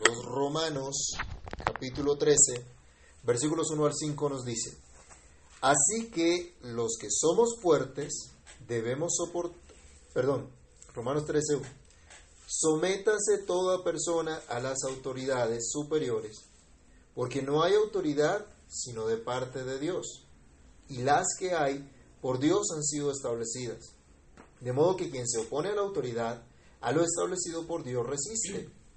los 0.00 0.24
Romanos 0.24 1.12
capítulo 1.64 2.16
13, 2.16 2.64
versículos 3.24 3.70
1 3.70 3.86
al 3.86 3.94
5 3.94 4.28
nos 4.28 4.44
dice, 4.44 4.76
así 5.60 6.10
que 6.10 6.56
los 6.62 6.96
que 7.00 7.08
somos 7.10 7.60
fuertes 7.60 8.30
debemos 8.66 9.14
soportar, 9.16 9.58
perdón, 10.14 10.50
Romanos 10.94 11.26
13, 11.26 11.56
1, 11.56 11.68
sométase 12.46 13.38
toda 13.46 13.84
persona 13.84 14.40
a 14.48 14.60
las 14.60 14.84
autoridades 14.84 15.70
superiores, 15.70 16.44
porque 17.14 17.42
no 17.42 17.62
hay 17.62 17.74
autoridad 17.74 18.46
sino 18.68 19.06
de 19.06 19.18
parte 19.18 19.64
de 19.64 19.78
Dios, 19.78 20.24
y 20.88 21.02
las 21.02 21.26
que 21.38 21.54
hay 21.54 21.90
por 22.20 22.38
Dios 22.38 22.68
han 22.74 22.82
sido 22.82 23.10
establecidas. 23.10 23.94
De 24.60 24.72
modo 24.72 24.96
que 24.96 25.10
quien 25.10 25.28
se 25.28 25.40
opone 25.40 25.70
a 25.70 25.74
la 25.74 25.80
autoridad, 25.80 26.42
a 26.80 26.92
lo 26.92 27.02
establecido 27.04 27.66
por 27.66 27.82
Dios 27.82 28.06
resiste, 28.06 28.70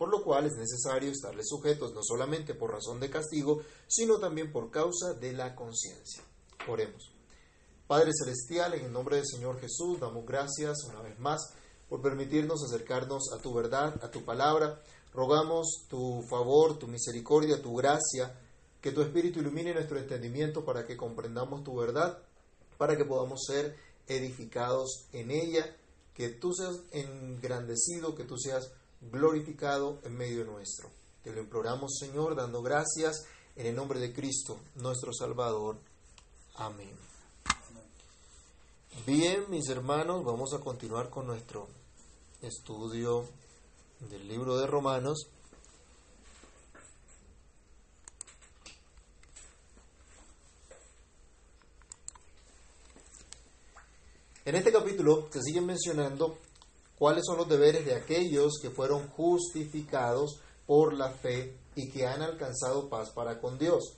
Por 0.00 0.08
lo 0.08 0.24
cual 0.24 0.46
es 0.46 0.56
necesario 0.56 1.10
estarles 1.10 1.46
sujetos 1.46 1.92
no 1.92 2.02
solamente 2.02 2.54
por 2.54 2.72
razón 2.72 3.00
de 3.00 3.10
castigo, 3.10 3.60
sino 3.86 4.18
también 4.18 4.50
por 4.50 4.70
causa 4.70 5.12
de 5.12 5.34
la 5.34 5.54
conciencia. 5.54 6.22
Oremos. 6.66 7.12
Padre 7.86 8.10
Celestial, 8.14 8.72
en 8.72 8.86
el 8.86 8.92
nombre 8.94 9.16
del 9.16 9.26
Señor 9.26 9.60
Jesús, 9.60 10.00
damos 10.00 10.24
gracias 10.24 10.84
una 10.88 11.02
vez 11.02 11.18
más 11.18 11.52
por 11.86 12.00
permitirnos 12.00 12.64
acercarnos 12.64 13.30
a 13.34 13.42
tu 13.42 13.52
verdad, 13.52 14.02
a 14.02 14.10
tu 14.10 14.24
palabra. 14.24 14.80
Rogamos 15.12 15.84
tu 15.90 16.22
favor, 16.30 16.78
tu 16.78 16.88
misericordia, 16.88 17.60
tu 17.60 17.76
gracia, 17.76 18.40
que 18.80 18.92
tu 18.92 19.02
Espíritu 19.02 19.40
ilumine 19.40 19.74
nuestro 19.74 19.98
entendimiento 19.98 20.64
para 20.64 20.86
que 20.86 20.96
comprendamos 20.96 21.62
tu 21.62 21.76
verdad, 21.76 22.22
para 22.78 22.96
que 22.96 23.04
podamos 23.04 23.44
ser 23.46 23.76
edificados 24.06 25.08
en 25.12 25.30
ella, 25.30 25.76
que 26.14 26.30
tú 26.30 26.54
seas 26.54 26.80
engrandecido, 26.90 28.14
que 28.14 28.24
tú 28.24 28.38
seas 28.38 28.72
glorificado 29.00 30.00
en 30.04 30.16
medio 30.16 30.44
nuestro. 30.44 30.90
Te 31.22 31.32
lo 31.32 31.40
imploramos, 31.40 31.98
Señor, 31.98 32.34
dando 32.34 32.62
gracias 32.62 33.26
en 33.56 33.66
el 33.66 33.74
nombre 33.74 34.00
de 34.00 34.12
Cristo, 34.12 34.58
nuestro 34.76 35.12
Salvador. 35.12 35.78
Amén. 36.54 36.94
Bien, 39.06 39.44
mis 39.48 39.68
hermanos, 39.68 40.24
vamos 40.24 40.52
a 40.54 40.60
continuar 40.60 41.10
con 41.10 41.26
nuestro 41.26 41.68
estudio 42.42 43.26
del 44.00 44.28
libro 44.28 44.56
de 44.56 44.66
Romanos. 44.66 45.28
En 54.44 54.56
este 54.56 54.72
capítulo 54.72 55.28
se 55.30 55.42
siguen 55.42 55.66
mencionando 55.66 56.38
cuáles 57.00 57.24
son 57.24 57.38
los 57.38 57.48
deberes 57.48 57.86
de 57.86 57.94
aquellos 57.94 58.58
que 58.60 58.68
fueron 58.68 59.08
justificados 59.08 60.38
por 60.66 60.92
la 60.92 61.08
fe 61.08 61.56
y 61.74 61.88
que 61.88 62.06
han 62.06 62.20
alcanzado 62.20 62.90
paz 62.90 63.08
para 63.08 63.40
con 63.40 63.58
Dios. 63.58 63.96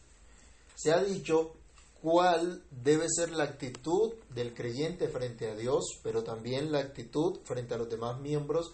Se 0.77 0.93
ha 0.93 1.03
dicho 1.03 1.53
cuál 2.01 2.63
debe 2.71 3.09
ser 3.09 3.33
la 3.33 3.43
actitud 3.43 4.13
del 4.31 4.55
creyente 4.55 5.09
frente 5.09 5.51
a 5.51 5.57
Dios, 5.57 5.99
pero 6.05 6.23
también 6.23 6.71
la 6.71 6.79
actitud 6.79 7.41
frente 7.43 7.75
a 7.75 7.79
los 7.79 7.91
demás 7.91 8.21
miembros 8.21 8.71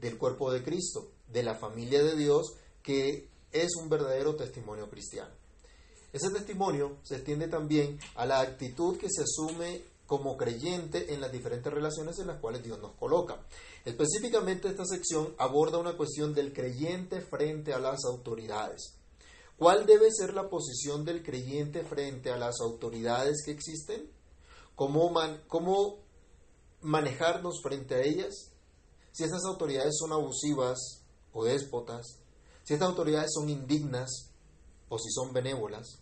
del 0.00 0.16
cuerpo 0.16 0.50
de 0.50 0.62
Cristo, 0.62 1.10
de 1.30 1.42
la 1.42 1.54
familia 1.54 2.02
de 2.02 2.16
Dios, 2.16 2.54
que 2.82 3.28
es 3.52 3.76
un 3.76 3.90
verdadero 3.90 4.34
testimonio 4.34 4.88
cristiano. 4.88 5.34
Ese 6.10 6.30
testimonio 6.30 6.96
se 7.02 7.16
extiende 7.16 7.48
también 7.48 7.98
a 8.14 8.24
la 8.24 8.40
actitud 8.40 8.96
que 8.96 9.08
se 9.10 9.24
asume 9.24 9.82
como 10.08 10.38
creyente 10.38 11.12
en 11.12 11.20
las 11.20 11.30
diferentes 11.30 11.70
relaciones 11.70 12.18
en 12.18 12.28
las 12.28 12.40
cuales 12.40 12.64
Dios 12.64 12.80
nos 12.80 12.94
coloca. 12.94 13.44
Específicamente 13.84 14.66
esta 14.66 14.86
sección 14.86 15.34
aborda 15.36 15.76
una 15.76 15.98
cuestión 15.98 16.32
del 16.32 16.54
creyente 16.54 17.20
frente 17.20 17.74
a 17.74 17.78
las 17.78 18.06
autoridades. 18.06 18.94
¿Cuál 19.58 19.84
debe 19.84 20.08
ser 20.10 20.32
la 20.32 20.48
posición 20.48 21.04
del 21.04 21.22
creyente 21.22 21.84
frente 21.84 22.30
a 22.30 22.38
las 22.38 22.58
autoridades 22.62 23.42
que 23.44 23.50
existen? 23.50 24.10
¿Cómo, 24.74 25.12
cómo 25.46 25.98
manejarnos 26.80 27.60
frente 27.62 27.96
a 27.96 28.02
ellas? 28.02 28.52
Si 29.12 29.24
estas 29.24 29.44
autoridades 29.44 29.94
son 29.98 30.14
abusivas 30.14 31.02
o 31.34 31.44
déspotas, 31.44 32.18
si 32.64 32.72
estas 32.72 32.88
autoridades 32.88 33.30
son 33.34 33.50
indignas 33.50 34.30
o 34.88 34.98
si 34.98 35.10
son 35.10 35.34
benévolas. 35.34 36.00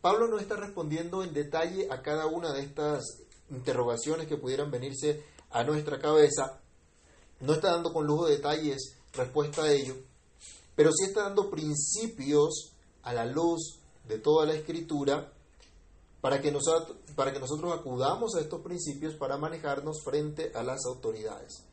Pablo 0.00 0.28
no 0.28 0.38
está 0.38 0.56
respondiendo 0.56 1.22
en 1.22 1.34
detalle 1.34 1.88
a 1.90 2.00
cada 2.02 2.26
una 2.26 2.52
de 2.52 2.62
estas 2.62 3.22
interrogaciones 3.50 4.26
que 4.26 4.36
pudieran 4.36 4.70
venirse 4.70 5.24
a 5.50 5.62
nuestra 5.64 5.98
cabeza. 5.98 6.60
No 7.40 7.52
está 7.52 7.72
dando 7.72 7.92
con 7.92 8.06
lujo 8.06 8.26
de 8.26 8.36
detalles 8.36 8.96
respuesta 9.12 9.64
a 9.64 9.72
ello, 9.72 9.96
pero 10.74 10.90
sí 10.92 11.06
está 11.06 11.24
dando 11.24 11.50
principios 11.50 12.72
a 13.02 13.12
la 13.12 13.26
luz 13.26 13.80
de 14.06 14.18
toda 14.18 14.46
la 14.46 14.54
escritura 14.54 15.32
para 16.20 16.40
que, 16.40 16.52
nosotros, 16.52 16.98
para 17.14 17.32
que 17.32 17.40
nosotros 17.40 17.72
acudamos 17.72 18.34
a 18.34 18.40
estos 18.40 18.62
principios 18.62 19.14
para 19.14 19.38
manejarnos 19.38 20.02
frente 20.04 20.52
a 20.54 20.62
las 20.62 20.84
autoridades. 20.86 21.64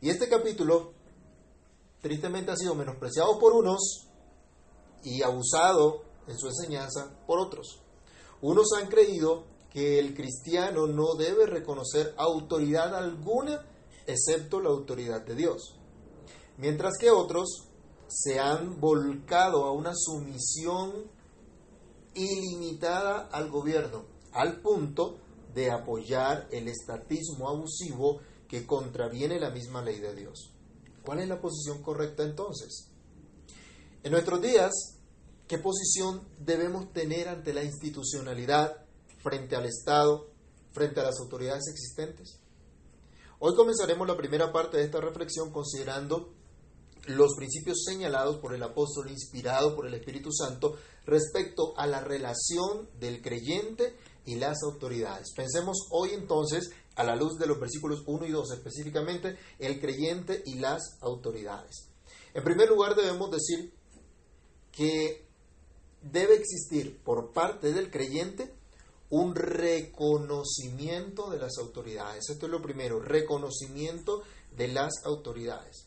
Y 0.00 0.10
este 0.10 0.28
capítulo 0.28 0.92
tristemente 2.00 2.50
ha 2.50 2.56
sido 2.56 2.74
menospreciado 2.74 3.38
por 3.38 3.54
unos 3.54 4.08
y 5.02 5.22
abusado 5.22 6.02
en 6.26 6.38
su 6.38 6.46
enseñanza 6.48 7.18
por 7.26 7.38
otros. 7.38 7.80
Unos 8.40 8.68
han 8.78 8.88
creído 8.88 9.44
que 9.70 9.98
el 9.98 10.14
cristiano 10.14 10.86
no 10.86 11.14
debe 11.14 11.46
reconocer 11.46 12.14
autoridad 12.16 12.94
alguna 12.94 13.66
excepto 14.06 14.60
la 14.60 14.70
autoridad 14.70 15.22
de 15.22 15.34
Dios, 15.34 15.76
mientras 16.58 16.94
que 16.98 17.10
otros 17.10 17.68
se 18.06 18.38
han 18.38 18.80
volcado 18.80 19.64
a 19.64 19.72
una 19.72 19.92
sumisión 19.94 21.10
ilimitada 22.14 23.28
al 23.32 23.50
gobierno, 23.50 24.04
al 24.32 24.60
punto 24.60 25.18
de 25.52 25.70
apoyar 25.70 26.48
el 26.50 26.68
estatismo 26.68 27.48
abusivo 27.48 28.20
que 28.48 28.66
contraviene 28.66 29.40
la 29.40 29.50
misma 29.50 29.82
ley 29.82 30.00
de 30.00 30.14
Dios. 30.14 30.52
¿Cuál 31.04 31.20
es 31.20 31.28
la 31.28 31.40
posición 31.40 31.82
correcta 31.82 32.22
entonces? 32.22 32.90
En 34.02 34.12
nuestros 34.12 34.40
días, 34.40 34.93
¿qué 35.46 35.58
posición 35.58 36.26
debemos 36.38 36.92
tener 36.92 37.28
ante 37.28 37.52
la 37.52 37.64
institucionalidad, 37.64 38.84
frente 39.22 39.56
al 39.56 39.66
Estado, 39.66 40.30
frente 40.72 41.00
a 41.00 41.04
las 41.04 41.18
autoridades 41.20 41.68
existentes? 41.68 42.40
Hoy 43.38 43.54
comenzaremos 43.54 44.06
la 44.06 44.16
primera 44.16 44.52
parte 44.52 44.78
de 44.78 44.84
esta 44.84 45.00
reflexión 45.00 45.50
considerando 45.50 46.32
los 47.06 47.34
principios 47.36 47.84
señalados 47.84 48.38
por 48.38 48.54
el 48.54 48.62
apóstol 48.62 49.10
inspirado 49.10 49.76
por 49.76 49.86
el 49.86 49.94
Espíritu 49.94 50.32
Santo 50.32 50.76
respecto 51.04 51.74
a 51.76 51.86
la 51.86 52.00
relación 52.00 52.88
del 52.98 53.20
creyente 53.20 53.96
y 54.24 54.36
las 54.36 54.62
autoridades. 54.62 55.32
Pensemos 55.36 55.88
hoy 55.90 56.10
entonces, 56.12 56.70
a 56.96 57.04
la 57.04 57.16
luz 57.16 57.38
de 57.38 57.46
los 57.46 57.60
versículos 57.60 58.02
1 58.06 58.26
y 58.26 58.30
2 58.30 58.52
específicamente, 58.52 59.36
el 59.58 59.80
creyente 59.80 60.42
y 60.46 60.54
las 60.54 60.96
autoridades. 61.02 61.90
En 62.32 62.42
primer 62.42 62.70
lugar 62.70 62.94
debemos 62.96 63.30
decir 63.30 63.74
que 64.72 65.23
debe 66.10 66.34
existir 66.34 66.98
por 67.02 67.32
parte 67.32 67.72
del 67.72 67.90
creyente 67.90 68.52
un 69.10 69.34
reconocimiento 69.34 71.30
de 71.30 71.38
las 71.38 71.58
autoridades. 71.58 72.30
Esto 72.30 72.46
es 72.46 72.52
lo 72.52 72.62
primero, 72.62 73.00
reconocimiento 73.00 74.22
de 74.56 74.68
las 74.68 75.04
autoridades. 75.04 75.86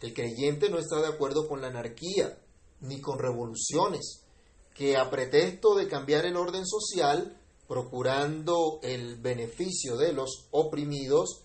El 0.00 0.14
creyente 0.14 0.70
no 0.70 0.78
está 0.78 1.00
de 1.00 1.08
acuerdo 1.08 1.46
con 1.48 1.60
la 1.60 1.68
anarquía 1.68 2.38
ni 2.80 3.00
con 3.00 3.18
revoluciones, 3.18 4.24
que 4.74 4.96
a 4.96 5.10
pretexto 5.10 5.74
de 5.74 5.88
cambiar 5.88 6.24
el 6.24 6.36
orden 6.36 6.66
social, 6.66 7.36
procurando 7.68 8.80
el 8.82 9.16
beneficio 9.16 9.96
de 9.96 10.12
los 10.12 10.46
oprimidos, 10.50 11.42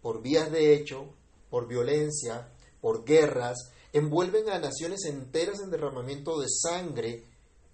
por 0.00 0.22
vías 0.22 0.50
de 0.50 0.74
hecho, 0.74 1.06
por 1.50 1.66
violencia, 1.68 2.52
por 2.80 3.04
guerras, 3.04 3.72
envuelven 3.92 4.48
a 4.48 4.58
naciones 4.58 5.04
enteras 5.04 5.60
en 5.60 5.70
derramamiento 5.70 6.40
de 6.40 6.48
sangre, 6.48 7.24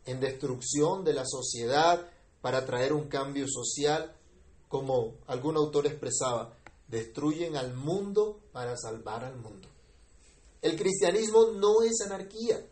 en 0.05 0.21
destrucción 0.21 1.05
de 1.05 1.15
la 1.15 1.25
sociedad 1.25 2.11
para 2.41 2.65
traer 2.67 2.93
un 2.93 3.09
cambio 3.09 3.47
social, 3.49 4.15
como 4.69 5.17
algún 5.27 5.57
autor 5.57 5.87
expresaba, 5.87 6.57
destruyen 6.89 7.57
al 7.57 7.75
mundo 7.75 8.41
para 8.53 8.77
salvar 8.77 9.25
al 9.25 9.37
mundo. 9.37 9.69
El 10.61 10.77
cristianismo 10.77 11.53
no 11.53 11.83
es 11.83 12.01
anarquía 12.05 12.67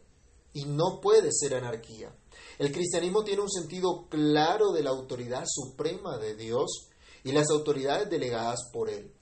y 0.53 0.65
no 0.65 1.01
puede 1.01 1.31
ser 1.33 1.55
anarquía. 1.55 2.15
El 2.59 2.73
cristianismo 2.73 3.23
tiene 3.23 3.43
un 3.43 3.51
sentido 3.51 4.07
claro 4.09 4.73
de 4.73 4.83
la 4.83 4.91
autoridad 4.91 5.45
suprema 5.47 6.19
de 6.19 6.35
Dios 6.35 6.89
y 7.23 7.33
las 7.33 7.51
autoridades 7.51 8.09
delegadas 8.09 8.71
por 8.73 8.89
Él. 8.89 9.13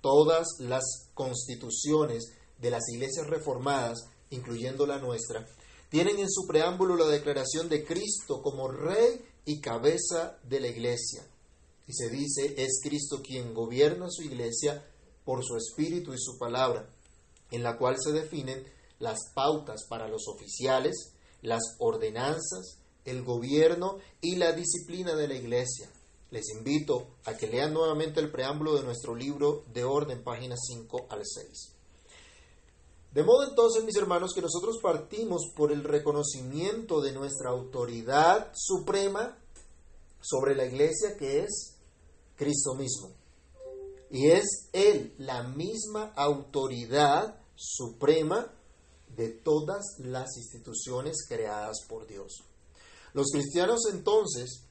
Todas 0.00 0.46
las 0.60 1.10
constituciones 1.14 2.32
de 2.58 2.70
las 2.70 2.88
iglesias 2.88 3.26
reformadas, 3.26 3.98
incluyendo 4.30 4.86
la 4.86 4.98
nuestra, 4.98 5.46
tienen 5.88 6.18
en 6.18 6.30
su 6.30 6.46
preámbulo 6.46 6.96
la 6.96 7.06
declaración 7.06 7.68
de 7.68 7.84
Cristo 7.84 8.42
como 8.42 8.68
Rey 8.68 9.24
y 9.44 9.60
cabeza 9.60 10.38
de 10.42 10.60
la 10.60 10.68
iglesia. 10.68 11.26
Y 11.86 11.94
se 11.94 12.10
dice, 12.10 12.54
es 12.58 12.80
Cristo 12.82 13.22
quien 13.22 13.54
gobierna 13.54 14.06
su 14.10 14.22
iglesia 14.22 14.84
por 15.24 15.42
su 15.44 15.56
espíritu 15.56 16.12
y 16.12 16.18
su 16.18 16.38
palabra, 16.38 16.90
en 17.50 17.62
la 17.62 17.78
cual 17.78 17.96
se 17.98 18.12
definen 18.12 18.62
las 18.98 19.18
pautas 19.34 19.86
para 19.88 20.08
los 20.08 20.28
oficiales, 20.28 21.14
las 21.40 21.62
ordenanzas, 21.78 22.78
el 23.06 23.22
gobierno 23.22 23.98
y 24.20 24.36
la 24.36 24.52
disciplina 24.52 25.14
de 25.14 25.28
la 25.28 25.34
iglesia. 25.34 25.90
Les 26.30 26.50
invito 26.50 27.16
a 27.24 27.34
que 27.34 27.46
lean 27.46 27.72
nuevamente 27.72 28.20
el 28.20 28.30
preámbulo 28.30 28.76
de 28.76 28.82
nuestro 28.82 29.14
libro 29.14 29.64
de 29.72 29.84
orden, 29.84 30.22
páginas 30.22 30.58
5 30.66 31.06
al 31.08 31.22
6. 31.24 31.77
De 33.12 33.22
modo 33.22 33.48
entonces, 33.48 33.84
mis 33.84 33.96
hermanos, 33.96 34.32
que 34.34 34.42
nosotros 34.42 34.78
partimos 34.82 35.50
por 35.56 35.72
el 35.72 35.82
reconocimiento 35.82 37.00
de 37.00 37.12
nuestra 37.12 37.50
autoridad 37.50 38.50
suprema 38.54 39.38
sobre 40.20 40.54
la 40.54 40.66
iglesia 40.66 41.16
que 41.16 41.40
es 41.40 41.76
Cristo 42.36 42.74
mismo. 42.74 43.10
Y 44.10 44.28
es 44.28 44.68
Él 44.72 45.14
la 45.18 45.42
misma 45.42 46.12
autoridad 46.16 47.40
suprema 47.54 48.52
de 49.16 49.30
todas 49.30 49.84
las 49.98 50.36
instituciones 50.36 51.26
creadas 51.28 51.78
por 51.88 52.06
Dios. 52.06 52.44
Los 53.14 53.30
cristianos 53.32 53.80
entonces 53.90 54.64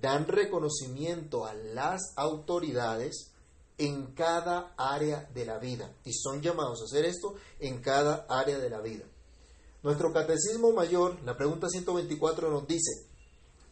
dan 0.00 0.26
reconocimiento 0.26 1.44
a 1.44 1.54
las 1.54 2.12
autoridades 2.16 3.31
en 3.78 4.14
cada 4.14 4.74
área 4.76 5.28
de 5.34 5.46
la 5.46 5.58
vida 5.58 5.96
y 6.04 6.12
son 6.12 6.40
llamados 6.40 6.80
a 6.80 6.84
hacer 6.84 7.04
esto 7.04 7.34
en 7.58 7.80
cada 7.80 8.26
área 8.28 8.58
de 8.58 8.70
la 8.70 8.80
vida. 8.80 9.04
Nuestro 9.82 10.12
catecismo 10.12 10.72
mayor, 10.72 11.20
la 11.24 11.36
pregunta 11.36 11.68
124 11.68 12.50
nos 12.50 12.66
dice, 12.68 13.08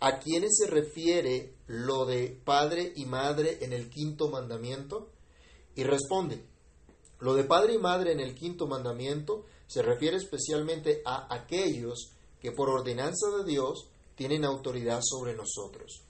¿a 0.00 0.19
quiénes 0.19 0.56
se 0.56 0.67
refiere 0.67 1.55
lo 1.67 2.05
de 2.05 2.41
padre 2.44 2.93
y 2.97 3.05
madre 3.05 3.58
en 3.61 3.73
el 3.73 3.88
quinto 3.88 4.29
mandamiento? 4.29 5.11
Y 5.76 5.85
responde, 5.85 6.44
lo 7.20 7.35
de 7.35 7.44
padre 7.44 7.75
y 7.75 7.79
madre 7.79 8.12
en 8.12 8.20
el 8.20 8.35
quinto 8.35 8.67
mandamiento 8.67 9.44
se 9.67 9.82
refiere 9.82 10.17
especialmente 10.17 11.02
a 11.05 11.32
aquellos 11.32 12.12
que 12.41 12.50
por 12.50 12.70
ordenanza 12.70 13.29
de 13.38 13.44
Dios 13.44 13.88
tienen 14.17 14.44
autoridad 14.44 15.00
sobre 15.02 15.37
nosotros, 15.37 16.02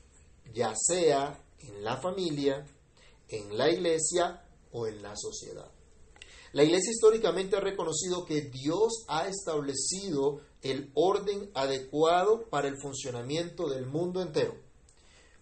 ya 0.54 0.72
sea 0.74 1.44
en 1.58 1.84
la 1.84 1.98
familia, 1.98 2.64
en 3.30 3.56
la 3.56 3.70
iglesia 3.70 4.44
o 4.72 4.86
en 4.86 5.02
la 5.02 5.14
sociedad. 5.16 5.70
La 6.52 6.64
iglesia 6.64 6.90
históricamente 6.90 7.56
ha 7.56 7.60
reconocido 7.60 8.24
que 8.24 8.42
Dios 8.42 9.04
ha 9.08 9.28
establecido 9.28 10.40
el 10.62 10.90
orden 10.94 11.50
adecuado 11.54 12.48
para 12.50 12.68
el 12.68 12.76
funcionamiento 12.80 13.68
del 13.68 13.86
mundo 13.86 14.20
entero, 14.20 14.56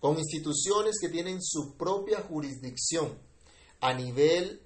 con 0.00 0.18
instituciones 0.18 0.96
que 1.00 1.08
tienen 1.08 1.42
su 1.42 1.76
propia 1.76 2.20
jurisdicción 2.20 3.18
a 3.80 3.94
nivel 3.94 4.60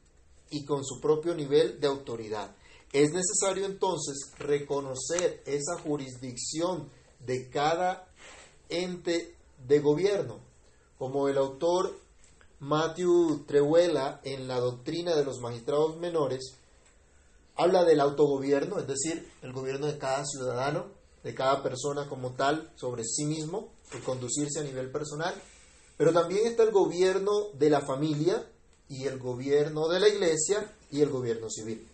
y 0.51 0.65
con 0.65 0.85
su 0.85 1.01
propio 1.01 1.35
nivel 1.35 1.81
de 1.81 1.87
autoridad. 1.87 2.57
Es 2.93 3.13
necesario 3.13 3.65
entonces 3.65 4.33
reconocer 4.39 5.43
esa 5.47 5.79
jurisdicción 5.83 6.91
de 7.21 7.49
cada 7.49 8.09
ente 8.69 9.37
de 9.67 9.79
gobierno, 9.79 10.41
como 10.99 11.29
el 11.29 11.39
autor 11.39 11.99
Matthew 12.63 13.45
Trehuela 13.45 14.21
en 14.23 14.47
la 14.47 14.61
doctrina 14.61 15.17
de 15.17 15.25
los 15.25 15.41
magistrados 15.41 15.97
menores 15.97 16.59
habla 17.57 17.83
del 17.83 17.99
autogobierno, 17.99 18.79
es 18.79 18.87
decir, 18.87 19.29
el 19.43 19.53
gobierno 19.53 19.89
de 19.89 19.99
cada 19.99 20.25
ciudadano, 20.25 20.87
de 21.25 21.35
cada 21.35 21.61
persona 21.61 22.09
como 22.09 22.35
tal 22.35 22.73
sobre 22.77 23.03
sí 23.03 23.25
mismo, 23.25 23.73
y 23.93 23.99
conducirse 24.03 24.61
a 24.61 24.63
nivel 24.63 24.93
personal, 24.93 25.35
pero 25.97 26.13
también 26.13 26.47
está 26.47 26.63
el 26.63 26.71
gobierno 26.71 27.49
de 27.55 27.69
la 27.69 27.81
familia 27.81 28.49
y 28.89 29.07
el 29.07 29.19
gobierno 29.19 29.89
de 29.89 29.99
la 29.99 30.09
iglesia 30.09 30.73
y 30.93 31.01
el 31.01 31.11
gobierno 31.11 31.51
civil. 31.51 31.85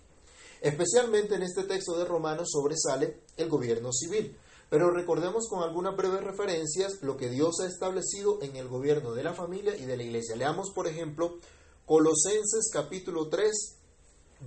Especialmente 0.61 1.37
en 1.37 1.45
este 1.45 1.65
texto 1.65 1.97
de 1.97 2.05
Romanos 2.05 2.51
sobresale 2.53 3.21
el 3.39 3.49
gobierno 3.49 3.91
civil. 3.91 4.37
Pero 4.71 4.91
recordemos 4.91 5.49
con 5.49 5.63
algunas 5.63 5.97
breves 5.97 6.23
referencias 6.23 6.99
lo 7.01 7.17
que 7.17 7.31
Dios 7.31 7.61
ha 7.61 7.67
establecido 7.67 8.43
en 8.43 8.57
el 8.57 8.69
gobierno 8.69 9.13
de 9.13 9.23
la 9.23 9.33
familia 9.33 9.77
y 9.77 9.87
de 9.87 9.97
la 9.97 10.03
iglesia. 10.03 10.37
Leamos, 10.37 10.73
por 10.75 10.87
ejemplo, 10.87 11.39
Colosenses 11.87 12.71
capítulo 12.71 13.29
3, 13.29 13.51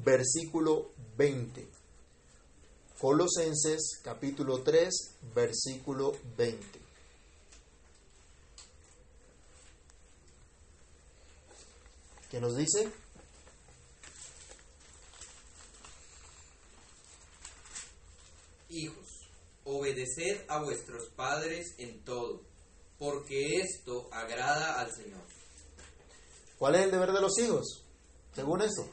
versículo 0.03 0.91
20. 1.17 1.67
Colosenses 2.99 3.99
capítulo 4.03 4.61
3, 4.61 4.93
versículo 5.33 6.11
20. 6.37 6.79
¿Qué 12.29 12.39
nos 12.39 12.55
dice? 12.55 12.89
Hijos, 18.69 19.00
obedeced 19.63 20.45
a 20.47 20.61
vuestros 20.61 21.09
padres 21.15 21.75
en 21.77 22.03
todo, 22.03 22.41
porque 22.97 23.57
esto 23.59 24.07
agrada 24.11 24.79
al 24.79 24.91
Señor. 24.91 25.21
¿Cuál 26.57 26.75
es 26.75 26.81
el 26.81 26.91
deber 26.91 27.11
de 27.11 27.21
los 27.21 27.37
hijos? 27.39 27.83
Según 28.33 28.61
eso. 28.61 28.87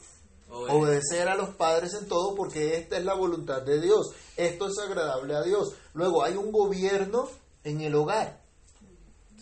Obedecer 0.50 1.29
a 1.29 1.37
los 1.37 1.55
padres 1.56 1.93
en 1.93 2.09
todo 2.09 2.35
porque 2.35 2.76
esta 2.76 2.97
es 2.97 3.05
la 3.05 3.15
voluntad 3.15 3.62
de 3.62 3.81
Dios. 3.81 4.15
Esto 4.37 4.69
es 4.69 4.79
agradable 4.79 5.35
a 5.35 5.43
Dios. 5.43 5.75
Luego 5.93 6.25
hay 6.25 6.37
un 6.37 6.50
gobierno 6.50 7.29
en 7.64 7.82
el 7.82 7.94
hogar. 7.94 8.43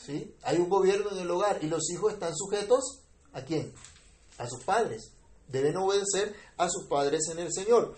¿Sí? 0.05 0.35
Hay 0.43 0.59
un 0.59 0.69
gobierno 0.69 1.11
en 1.13 1.19
el 1.19 1.31
hogar 1.31 1.61
y 1.63 1.69
los 1.69 1.89
hijos 1.91 2.13
están 2.13 2.35
sujetos 2.35 3.03
a 3.33 3.43
quién? 3.43 3.73
A 4.39 4.49
sus 4.49 4.65
padres. 4.65 5.13
Deben 5.49 5.77
obedecer 5.77 6.35
a 6.57 6.69
sus 6.69 6.87
padres 6.89 7.29
en 7.31 7.39
el 7.39 7.53
Señor. 7.53 7.95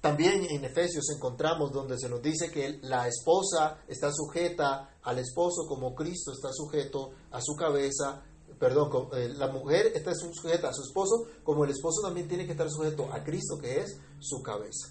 También 0.00 0.46
en 0.48 0.64
Efesios 0.64 1.10
encontramos 1.14 1.72
donde 1.72 1.98
se 1.98 2.08
nos 2.08 2.22
dice 2.22 2.50
que 2.52 2.78
la 2.82 3.08
esposa 3.08 3.78
está 3.88 4.12
sujeta 4.12 4.96
al 5.02 5.18
esposo 5.18 5.66
como 5.66 5.94
Cristo 5.94 6.32
está 6.32 6.52
sujeto 6.52 7.10
a 7.32 7.40
su 7.40 7.54
cabeza, 7.56 8.22
perdón, 8.60 9.08
eh, 9.14 9.28
la 9.30 9.48
mujer 9.48 9.92
está 9.94 10.12
sujeta 10.14 10.68
a 10.68 10.72
su 10.72 10.82
esposo 10.82 11.26
como 11.42 11.64
el 11.64 11.70
esposo 11.70 12.02
también 12.02 12.28
tiene 12.28 12.46
que 12.46 12.52
estar 12.52 12.70
sujeto 12.70 13.12
a 13.12 13.24
Cristo 13.24 13.58
que 13.60 13.80
es 13.80 13.98
su 14.20 14.40
cabeza. 14.40 14.88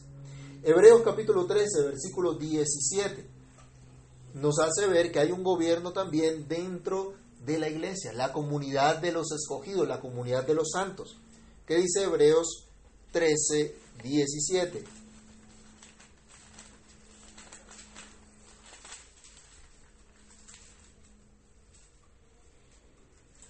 Hebreos 0.61 1.01
capítulo 1.03 1.45
13, 1.45 1.83
versículo 1.83 2.33
17 2.33 3.37
nos 4.33 4.59
hace 4.59 4.87
ver 4.87 5.11
que 5.11 5.19
hay 5.19 5.31
un 5.31 5.43
gobierno 5.43 5.93
también 5.93 6.47
dentro 6.47 7.13
de 7.45 7.59
la 7.59 7.69
iglesia, 7.69 8.13
la 8.13 8.33
comunidad 8.33 8.97
de 8.97 9.11
los 9.11 9.31
escogidos, 9.31 9.87
la 9.87 9.99
comunidad 9.99 10.45
de 10.45 10.53
los 10.53 10.69
santos. 10.71 11.17
¿Qué 11.65 11.75
dice 11.75 12.03
Hebreos 12.03 12.67
13, 13.11 13.75
17? 14.03 14.83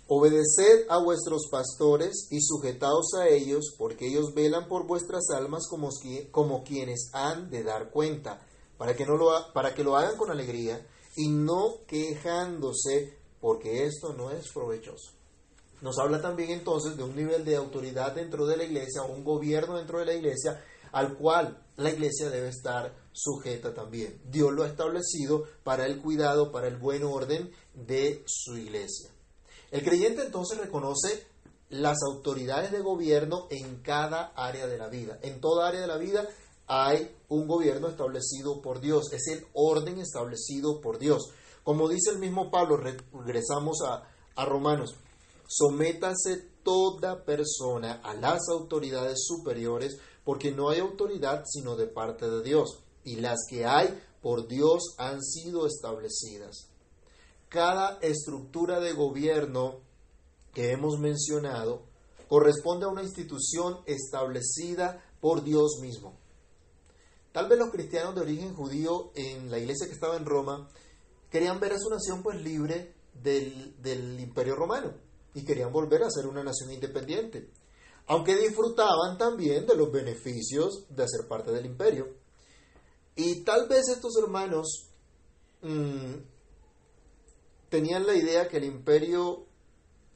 Obedeced 0.09 0.85
a 0.89 0.99
vuestros 0.99 1.49
pastores 1.51 2.29
y 2.31 2.39
sujetaos 2.41 3.13
a 3.19 3.27
ellos, 3.27 3.75
porque 3.77 4.07
ellos 4.07 4.33
velan 4.33 4.69
por 4.69 4.87
vuestras 4.87 5.29
almas 5.35 5.67
como, 5.69 5.89
como 6.31 6.63
quienes 6.63 7.09
han 7.13 7.49
de 7.49 7.63
dar 7.63 7.91
cuenta, 7.91 8.41
para 8.77 8.95
que, 8.95 9.05
no 9.05 9.17
lo, 9.17 9.31
para 9.53 9.73
que 9.73 9.83
lo 9.83 9.97
hagan 9.97 10.15
con 10.15 10.31
alegría 10.31 10.87
y 11.17 11.27
no 11.27 11.85
quejándose, 11.87 13.17
porque 13.41 13.85
esto 13.85 14.13
no 14.13 14.31
es 14.31 14.47
provechoso. 14.53 15.11
Nos 15.81 15.99
habla 15.99 16.21
también 16.21 16.51
entonces 16.51 16.95
de 16.95 17.03
un 17.03 17.15
nivel 17.15 17.43
de 17.43 17.57
autoridad 17.57 18.15
dentro 18.15 18.45
de 18.45 18.55
la 18.55 18.63
iglesia, 18.63 19.01
un 19.01 19.25
gobierno 19.25 19.77
dentro 19.77 19.99
de 19.99 20.05
la 20.05 20.13
iglesia, 20.13 20.63
al 20.91 21.17
cual 21.17 21.65
la 21.75 21.91
iglesia 21.91 22.29
debe 22.29 22.47
estar 22.47 22.95
sujeta 23.11 23.73
también. 23.73 24.21
Dios 24.25 24.53
lo 24.53 24.63
ha 24.63 24.67
establecido 24.67 25.43
para 25.63 25.85
el 25.85 26.01
cuidado, 26.01 26.51
para 26.51 26.67
el 26.67 26.77
buen 26.77 27.03
orden 27.03 27.51
de 27.73 28.23
su 28.25 28.57
iglesia. 28.57 29.16
El 29.71 29.83
creyente 29.83 30.23
entonces 30.23 30.57
reconoce 30.57 31.27
las 31.69 31.97
autoridades 32.03 32.71
de 32.71 32.79
gobierno 32.79 33.47
en 33.49 33.81
cada 33.81 34.31
área 34.35 34.67
de 34.67 34.77
la 34.77 34.87
vida. 34.87 35.19
En 35.21 35.41
toda 35.41 35.67
área 35.67 35.81
de 35.81 35.87
la 35.87 35.97
vida 35.97 36.27
hay 36.67 37.15
un 37.29 37.47
gobierno 37.47 37.87
establecido 37.87 38.61
por 38.61 38.79
Dios, 38.79 39.11
es 39.11 39.27
el 39.27 39.45
orden 39.53 39.99
establecido 39.99 40.79
por 40.81 40.99
Dios. 40.99 41.31
Como 41.63 41.89
dice 41.89 42.11
el 42.11 42.19
mismo 42.19 42.49
Pablo, 42.49 42.77
regresamos 42.77 43.79
a, 43.85 44.03
a 44.35 44.45
Romanos, 44.45 44.95
sométase 45.47 46.49
toda 46.63 47.23
persona 47.25 48.01
a 48.03 48.13
las 48.13 48.47
autoridades 48.49 49.25
superiores, 49.25 49.97
porque 50.23 50.51
no 50.51 50.69
hay 50.69 50.79
autoridad 50.79 51.43
sino 51.45 51.75
de 51.75 51.87
parte 51.87 52.29
de 52.29 52.43
Dios, 52.43 52.79
y 53.03 53.17
las 53.17 53.39
que 53.49 53.65
hay 53.65 54.01
por 54.21 54.47
Dios 54.47 54.95
han 54.97 55.21
sido 55.21 55.67
establecidas. 55.67 56.69
Cada 57.49 57.99
estructura 58.01 58.79
de 58.79 58.93
gobierno 58.93 59.81
que 60.53 60.71
hemos 60.71 60.99
mencionado 60.99 61.83
corresponde 62.27 62.85
a 62.85 62.89
una 62.89 63.03
institución 63.03 63.79
establecida 63.85 65.03
por 65.21 65.43
Dios 65.43 65.79
mismo. 65.81 66.17
Tal 67.31 67.47
vez 67.47 67.59
los 67.59 67.71
cristianos 67.71 68.15
de 68.15 68.21
origen 68.21 68.55
judío 68.55 69.11
en 69.15 69.49
la 69.51 69.59
iglesia 69.59 69.87
que 69.87 69.93
estaba 69.93 70.17
en 70.17 70.25
Roma 70.25 70.67
querían 71.29 71.59
ver 71.59 71.73
a 71.73 71.79
su 71.79 71.89
nación 71.89 72.23
pues 72.23 72.41
libre 72.41 72.95
del, 73.13 73.81
del 73.81 74.19
imperio 74.19 74.55
romano 74.55 74.93
y 75.33 75.45
querían 75.45 75.71
volver 75.71 76.03
a 76.03 76.09
ser 76.09 76.25
una 76.25 76.43
nación 76.43 76.71
independiente, 76.71 77.51
aunque 78.07 78.35
disfrutaban 78.35 79.17
también 79.17 79.67
de 79.67 79.75
los 79.75 79.91
beneficios 79.91 80.85
de 80.89 81.07
ser 81.07 81.27
parte 81.27 81.51
del 81.51 81.65
imperio. 81.65 82.07
Y 83.15 83.43
tal 83.43 83.67
vez 83.67 83.87
estos 83.89 84.17
hermanos 84.17 84.89
mmm, 85.61 86.15
tenían 87.69 88.05
la 88.05 88.15
idea 88.15 88.47
que 88.47 88.57
el 88.57 88.63
imperio, 88.63 89.45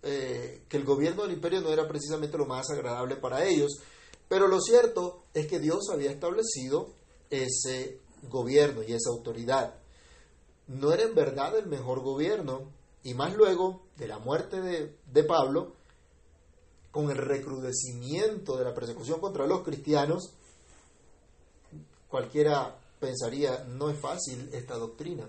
eh, 0.03 0.63
que 0.67 0.77
el 0.77 0.83
gobierno 0.83 1.23
del 1.23 1.33
imperio 1.33 1.61
no 1.61 1.69
era 1.69 1.87
precisamente 1.87 2.37
lo 2.37 2.45
más 2.45 2.69
agradable 2.69 3.15
para 3.15 3.45
ellos, 3.45 3.79
pero 4.27 4.47
lo 4.47 4.61
cierto 4.61 5.23
es 5.33 5.47
que 5.47 5.59
Dios 5.59 5.89
había 5.91 6.11
establecido 6.11 6.93
ese 7.29 7.99
gobierno 8.29 8.81
y 8.83 8.93
esa 8.93 9.09
autoridad. 9.09 9.75
No 10.67 10.93
era 10.93 11.03
en 11.03 11.15
verdad 11.15 11.57
el 11.57 11.67
mejor 11.67 12.01
gobierno, 12.01 12.71
y 13.03 13.13
más 13.13 13.35
luego 13.35 13.81
de 13.97 14.07
la 14.07 14.19
muerte 14.19 14.61
de, 14.61 14.95
de 15.11 15.23
Pablo, 15.23 15.73
con 16.91 17.09
el 17.09 17.17
recrudecimiento 17.17 18.57
de 18.57 18.65
la 18.65 18.73
persecución 18.73 19.19
contra 19.19 19.47
los 19.47 19.63
cristianos, 19.63 20.33
cualquiera 22.09 22.77
pensaría, 22.99 23.63
no 23.63 23.89
es 23.89 23.97
fácil 23.97 24.49
esta 24.53 24.75
doctrina. 24.75 25.27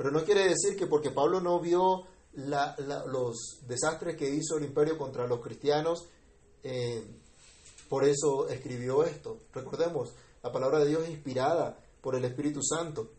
Pero 0.00 0.12
no 0.12 0.24
quiere 0.24 0.48
decir 0.48 0.78
que 0.78 0.86
porque 0.86 1.10
Pablo 1.10 1.42
no 1.42 1.60
vio 1.60 2.06
los 2.32 3.58
desastres 3.66 4.16
que 4.16 4.30
hizo 4.30 4.56
el 4.56 4.64
imperio 4.64 4.96
contra 4.96 5.26
los 5.26 5.42
cristianos, 5.42 6.08
eh, 6.62 7.04
por 7.86 8.04
eso 8.04 8.48
escribió 8.48 9.04
esto. 9.04 9.40
Recordemos, 9.52 10.14
la 10.42 10.50
palabra 10.50 10.78
de 10.78 10.88
Dios 10.88 11.02
es 11.02 11.10
inspirada 11.10 11.78
por 12.00 12.14
el 12.14 12.24
Espíritu 12.24 12.62
Santo 12.62 13.10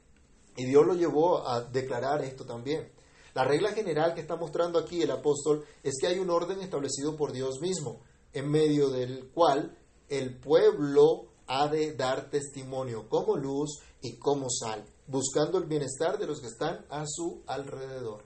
y 0.57 0.65
Dios 0.65 0.83
lo 0.87 0.95
llevó 0.95 1.47
a 1.47 1.61
declarar 1.61 2.23
esto 2.23 2.45
también. 2.45 2.91
La 3.35 3.43
regla 3.43 3.73
general 3.73 4.15
que 4.15 4.21
está 4.21 4.35
mostrando 4.35 4.79
aquí 4.79 5.03
el 5.03 5.11
apóstol 5.11 5.63
es 5.83 5.99
que 6.01 6.07
hay 6.07 6.17
un 6.17 6.31
orden 6.31 6.61
establecido 6.61 7.15
por 7.15 7.31
Dios 7.31 7.59
mismo, 7.61 8.01
en 8.33 8.49
medio 8.49 8.89
del 8.89 9.29
cual 9.29 9.77
el 10.09 10.35
pueblo 10.39 11.27
ha 11.45 11.67
de 11.67 11.93
dar 11.93 12.31
testimonio 12.31 13.07
como 13.07 13.37
luz 13.37 13.81
y 14.01 14.17
como 14.17 14.49
sal, 14.49 14.83
buscando 15.11 15.57
el 15.57 15.65
bienestar 15.65 16.17
de 16.17 16.25
los 16.25 16.39
que 16.39 16.47
están 16.47 16.85
a 16.89 17.03
su 17.05 17.43
alrededor. 17.45 18.23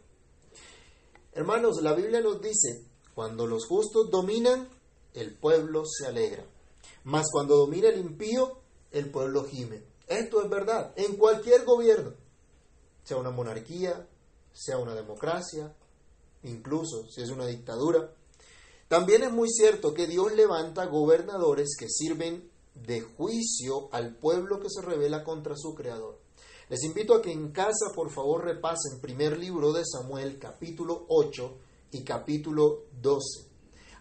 Hermanos, 1.34 1.82
la 1.82 1.94
Biblia 1.94 2.22
nos 2.22 2.40
dice, 2.40 2.86
cuando 3.16 3.48
los 3.48 3.66
justos 3.66 4.10
dominan, 4.12 4.70
el 5.14 5.36
pueblo 5.36 5.84
se 5.86 6.06
alegra. 6.06 6.46
Mas 7.04 7.26
cuando 7.32 7.58
domina 7.58 7.90
el 7.90 8.00
impío, 8.00 8.60
el 8.92 9.10
pueblo 9.10 9.46
gime. 9.46 9.84
Esto 10.08 10.44
es 10.44 10.50
verdad, 10.50 10.94
en 10.96 11.18
cualquier 11.18 11.66
gobierno, 11.66 12.14
sea 13.04 13.18
una 13.18 13.32
monarquía, 13.32 14.08
sea 14.54 14.78
una 14.78 14.94
democracia, 14.94 15.76
incluso 16.44 17.08
si 17.10 17.24
es 17.24 17.32
una 17.32 17.48
dictadura. 17.48 18.14
También 18.88 19.24
es 19.24 19.32
muy 19.32 19.50
cierto 19.50 19.96
que 19.96 20.06
Dios 20.06 20.34
levanta 20.34 20.86
gobernadores 20.86 21.76
que 21.80 21.90
sirven 21.90 22.52
de 22.76 23.02
juicio 23.02 23.90
al 23.92 24.16
pueblo 24.18 24.60
que 24.60 24.70
se 24.70 24.84
revela 24.84 25.24
contra 25.24 25.56
su 25.58 25.74
creador. 25.74 26.25
Les 26.68 26.84
invito 26.84 27.14
a 27.14 27.22
que 27.22 27.32
en 27.32 27.52
casa 27.52 27.94
por 27.94 28.10
favor 28.10 28.44
repasen 28.44 29.00
primer 29.00 29.38
libro 29.38 29.72
de 29.72 29.84
Samuel 29.86 30.40
capítulo 30.40 31.06
8 31.10 31.58
y 31.92 32.04
capítulo 32.04 32.86
12. 33.02 33.48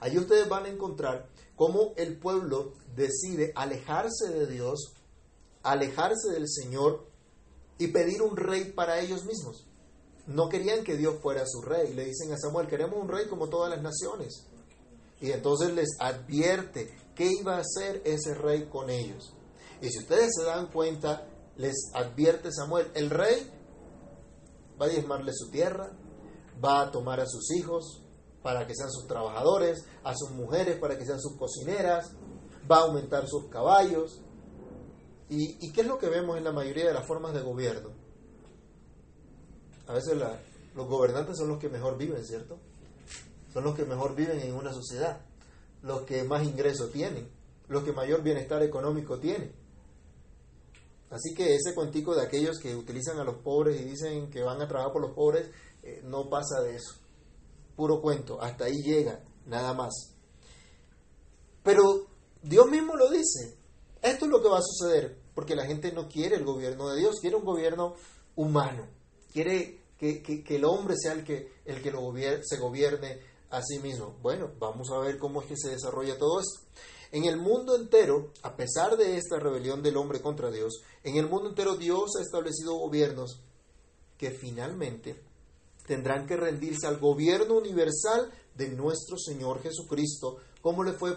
Allí 0.00 0.16
ustedes 0.16 0.48
van 0.48 0.64
a 0.64 0.70
encontrar 0.70 1.28
cómo 1.56 1.92
el 1.96 2.18
pueblo 2.18 2.72
decide 2.96 3.52
alejarse 3.54 4.30
de 4.32 4.46
Dios, 4.46 4.94
alejarse 5.62 6.32
del 6.32 6.48
Señor 6.48 7.06
y 7.76 7.88
pedir 7.88 8.22
un 8.22 8.34
rey 8.34 8.72
para 8.72 8.98
ellos 8.98 9.26
mismos. 9.26 9.66
No 10.26 10.48
querían 10.48 10.84
que 10.84 10.96
Dios 10.96 11.16
fuera 11.20 11.44
su 11.46 11.60
rey. 11.60 11.92
Le 11.92 12.06
dicen 12.06 12.32
a 12.32 12.38
Samuel, 12.38 12.66
queremos 12.66 12.98
un 12.98 13.08
rey 13.08 13.28
como 13.28 13.50
todas 13.50 13.68
las 13.68 13.82
naciones. 13.82 14.46
Y 15.20 15.32
entonces 15.32 15.74
les 15.74 15.96
advierte 16.00 16.96
qué 17.14 17.28
iba 17.30 17.56
a 17.56 17.60
hacer 17.60 18.00
ese 18.06 18.32
rey 18.32 18.70
con 18.70 18.88
ellos. 18.88 19.34
Y 19.82 19.90
si 19.90 19.98
ustedes 19.98 20.30
se 20.34 20.44
dan 20.44 20.68
cuenta, 20.68 21.28
les 21.56 21.90
advierte 21.94 22.52
Samuel, 22.52 22.90
el 22.94 23.10
rey 23.10 23.50
va 24.80 24.86
a 24.86 24.88
diezmarle 24.88 25.32
su 25.32 25.50
tierra, 25.50 25.92
va 26.62 26.82
a 26.82 26.90
tomar 26.90 27.20
a 27.20 27.26
sus 27.26 27.50
hijos 27.52 28.02
para 28.42 28.66
que 28.66 28.74
sean 28.74 28.90
sus 28.90 29.06
trabajadores, 29.06 29.86
a 30.02 30.14
sus 30.14 30.30
mujeres 30.32 30.78
para 30.78 30.98
que 30.98 31.06
sean 31.06 31.20
sus 31.20 31.36
cocineras, 31.36 32.12
va 32.70 32.78
a 32.78 32.82
aumentar 32.82 33.26
sus 33.26 33.46
caballos. 33.48 34.20
¿Y, 35.30 35.72
qué 35.72 35.80
es 35.80 35.86
lo 35.86 35.98
que 35.98 36.08
vemos 36.08 36.36
en 36.36 36.44
la 36.44 36.52
mayoría 36.52 36.86
de 36.86 36.92
las 36.92 37.06
formas 37.06 37.32
de 37.32 37.40
gobierno? 37.40 37.90
A 39.86 39.94
veces 39.94 40.20
los 40.74 40.86
gobernantes 40.86 41.38
son 41.38 41.48
los 41.48 41.58
que 41.58 41.68
mejor 41.68 41.96
viven, 41.96 42.24
¿cierto? 42.24 42.58
Son 43.52 43.64
los 43.64 43.74
que 43.74 43.84
mejor 43.84 44.14
viven 44.14 44.40
en 44.40 44.54
una 44.54 44.72
sociedad, 44.72 45.20
los 45.82 46.02
que 46.02 46.24
más 46.24 46.44
ingresos 46.44 46.92
tienen, 46.92 47.28
los 47.68 47.82
que 47.82 47.92
mayor 47.92 48.22
bienestar 48.22 48.62
económico 48.62 49.18
tienen. 49.18 49.52
Así 51.10 51.34
que 51.34 51.54
ese 51.54 51.74
cuentico 51.74 52.14
de 52.14 52.22
aquellos 52.22 52.58
que 52.58 52.74
utilizan 52.74 53.18
a 53.18 53.24
los 53.24 53.36
pobres 53.36 53.80
y 53.80 53.84
dicen 53.84 54.30
que 54.30 54.42
van 54.42 54.60
a 54.60 54.68
trabajar 54.68 54.92
por 54.92 55.02
los 55.02 55.12
pobres, 55.12 55.50
eh, 55.82 56.00
no 56.04 56.28
pasa 56.28 56.60
de 56.62 56.76
eso. 56.76 56.94
Puro 57.76 58.00
cuento, 58.00 58.40
hasta 58.40 58.64
ahí 58.64 58.82
llega, 58.82 59.22
nada 59.46 59.74
más. 59.74 59.92
Pero 61.62 62.06
Dios 62.42 62.68
mismo 62.70 62.96
lo 62.96 63.10
dice. 63.10 63.56
Esto 64.02 64.26
es 64.26 64.30
lo 64.30 64.42
que 64.42 64.48
va 64.48 64.58
a 64.58 64.62
suceder, 64.62 65.18
porque 65.34 65.56
la 65.56 65.66
gente 65.66 65.92
no 65.92 66.08
quiere 66.08 66.36
el 66.36 66.44
gobierno 66.44 66.90
de 66.90 66.98
Dios, 66.98 67.20
quiere 67.20 67.36
un 67.36 67.44
gobierno 67.44 67.94
humano, 68.36 68.86
quiere 69.32 69.80
que, 69.98 70.22
que, 70.22 70.44
que 70.44 70.56
el 70.56 70.64
hombre 70.64 70.94
sea 70.98 71.12
el 71.12 71.24
que, 71.24 71.52
el 71.64 71.80
que 71.80 71.90
lo 71.90 72.12
se 72.42 72.58
gobierne 72.58 73.20
a 73.50 73.62
sí 73.62 73.78
mismo. 73.78 74.16
Bueno, 74.20 74.50
vamos 74.58 74.90
a 74.90 74.98
ver 74.98 75.18
cómo 75.18 75.40
es 75.40 75.46
que 75.46 75.56
se 75.56 75.70
desarrolla 75.70 76.18
todo 76.18 76.40
esto. 76.40 76.60
En 77.14 77.26
el 77.26 77.36
mundo 77.36 77.76
entero, 77.76 78.32
a 78.42 78.56
pesar 78.56 78.96
de 78.96 79.16
esta 79.16 79.38
rebelión 79.38 79.84
del 79.84 79.96
hombre 79.96 80.20
contra 80.20 80.50
Dios, 80.50 80.82
en 81.04 81.16
el 81.16 81.28
mundo 81.28 81.50
entero 81.50 81.76
Dios 81.76 82.16
ha 82.18 82.20
establecido 82.20 82.74
gobiernos 82.74 83.40
que 84.18 84.32
finalmente 84.32 85.22
tendrán 85.86 86.26
que 86.26 86.36
rendirse 86.36 86.88
al 86.88 86.98
gobierno 86.98 87.54
universal 87.54 88.32
de 88.56 88.70
nuestro 88.70 89.16
Señor 89.16 89.62
Jesucristo, 89.62 90.38
como 90.60 90.82
le 90.82 90.92
fue, 90.94 91.16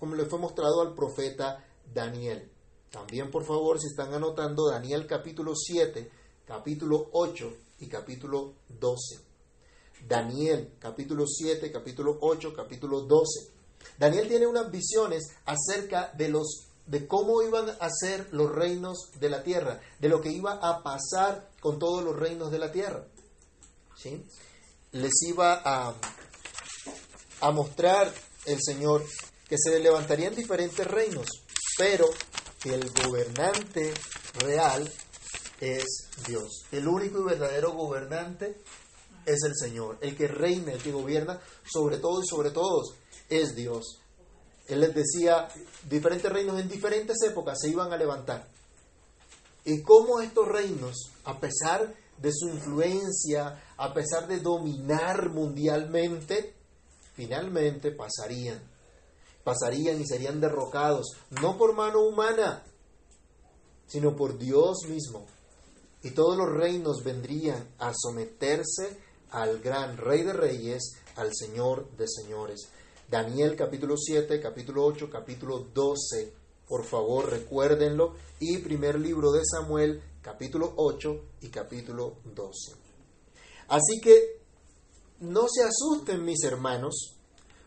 como 0.00 0.16
le 0.16 0.24
fue 0.24 0.40
mostrado 0.40 0.80
al 0.80 0.96
profeta 0.96 1.64
Daniel. 1.94 2.50
También, 2.90 3.30
por 3.30 3.44
favor, 3.44 3.78
si 3.78 3.86
están 3.86 4.12
anotando 4.12 4.68
Daniel 4.68 5.06
capítulo 5.06 5.52
7, 5.54 6.10
capítulo 6.44 7.08
8 7.12 7.52
y 7.78 7.86
capítulo 7.86 8.54
12. 8.80 9.20
Daniel 10.08 10.72
capítulo 10.80 11.24
7, 11.24 11.70
capítulo 11.70 12.18
8, 12.20 12.52
capítulo 12.52 13.02
12. 13.02 13.59
Daniel 13.98 14.28
tiene 14.28 14.46
unas 14.46 14.70
visiones 14.70 15.24
acerca 15.44 16.12
de 16.14 16.28
los 16.28 16.66
de 16.86 17.06
cómo 17.06 17.40
iban 17.42 17.68
a 17.68 17.88
ser 17.88 18.26
los 18.32 18.50
reinos 18.50 19.12
de 19.20 19.30
la 19.30 19.44
tierra, 19.44 19.80
de 20.00 20.08
lo 20.08 20.20
que 20.20 20.32
iba 20.32 20.54
a 20.54 20.82
pasar 20.82 21.48
con 21.60 21.78
todos 21.78 22.02
los 22.02 22.16
reinos 22.18 22.50
de 22.50 22.58
la 22.58 22.72
tierra. 22.72 23.04
¿Sí? 23.96 24.26
Les 24.92 25.12
iba 25.22 25.62
a, 25.64 25.94
a 27.42 27.50
mostrar 27.52 28.12
el 28.44 28.58
Señor 28.60 29.04
que 29.48 29.56
se 29.56 29.78
levantarían 29.78 30.34
diferentes 30.34 30.84
reinos, 30.84 31.28
pero 31.78 32.06
que 32.60 32.74
el 32.74 32.90
gobernante 32.90 33.94
real 34.40 34.92
es 35.60 35.84
Dios. 36.26 36.64
El 36.72 36.88
único 36.88 37.20
y 37.20 37.24
verdadero 37.24 37.72
gobernante 37.72 38.62
es 39.26 39.42
el 39.44 39.54
Señor. 39.54 39.98
El 40.00 40.16
que 40.16 40.26
reina, 40.26 40.72
el 40.72 40.82
que 40.82 40.90
gobierna 40.90 41.40
sobre 41.64 41.98
todo 41.98 42.20
y 42.20 42.26
sobre 42.26 42.50
todos 42.50 42.96
es 43.30 43.54
Dios. 43.54 44.00
Él 44.68 44.80
les 44.80 44.94
decía, 44.94 45.48
diferentes 45.88 46.30
reinos 46.30 46.60
en 46.60 46.68
diferentes 46.68 47.16
épocas 47.22 47.58
se 47.60 47.70
iban 47.70 47.92
a 47.92 47.96
levantar. 47.96 48.46
Y 49.64 49.82
cómo 49.82 50.20
estos 50.20 50.46
reinos, 50.46 51.10
a 51.24 51.38
pesar 51.40 51.94
de 52.18 52.30
su 52.32 52.48
influencia, 52.48 53.62
a 53.76 53.94
pesar 53.94 54.28
de 54.28 54.38
dominar 54.40 55.30
mundialmente, 55.30 56.54
finalmente 57.14 57.92
pasarían. 57.92 58.62
Pasarían 59.42 60.00
y 60.00 60.06
serían 60.06 60.40
derrocados, 60.40 61.16
no 61.30 61.56
por 61.56 61.74
mano 61.74 62.00
humana, 62.02 62.62
sino 63.86 64.14
por 64.14 64.38
Dios 64.38 64.84
mismo. 64.88 65.26
Y 66.02 66.10
todos 66.10 66.36
los 66.36 66.48
reinos 66.48 67.02
vendrían 67.02 67.74
a 67.78 67.92
someterse 67.94 68.98
al 69.30 69.60
gran 69.60 69.96
Rey 69.96 70.22
de 70.22 70.32
Reyes, 70.32 70.96
al 71.16 71.30
Señor 71.34 71.90
de 71.96 72.06
Señores. 72.08 72.68
Daniel 73.10 73.56
capítulo 73.56 73.96
7, 73.96 74.40
capítulo 74.40 74.84
8, 74.84 75.10
capítulo 75.10 75.66
12 75.74 76.40
por 76.70 76.84
favor 76.84 77.28
recuérdenlo, 77.28 78.14
y 78.38 78.58
primer 78.58 78.96
libro 79.00 79.32
de 79.32 79.42
Samuel, 79.44 80.00
capítulo 80.22 80.72
8 80.76 81.20
y 81.40 81.48
capítulo 81.48 82.18
12. 82.24 82.76
Así 83.66 84.00
que 84.00 84.40
no 85.18 85.48
se 85.52 85.64
asusten 85.64 86.24
mis 86.24 86.44
hermanos 86.44 87.16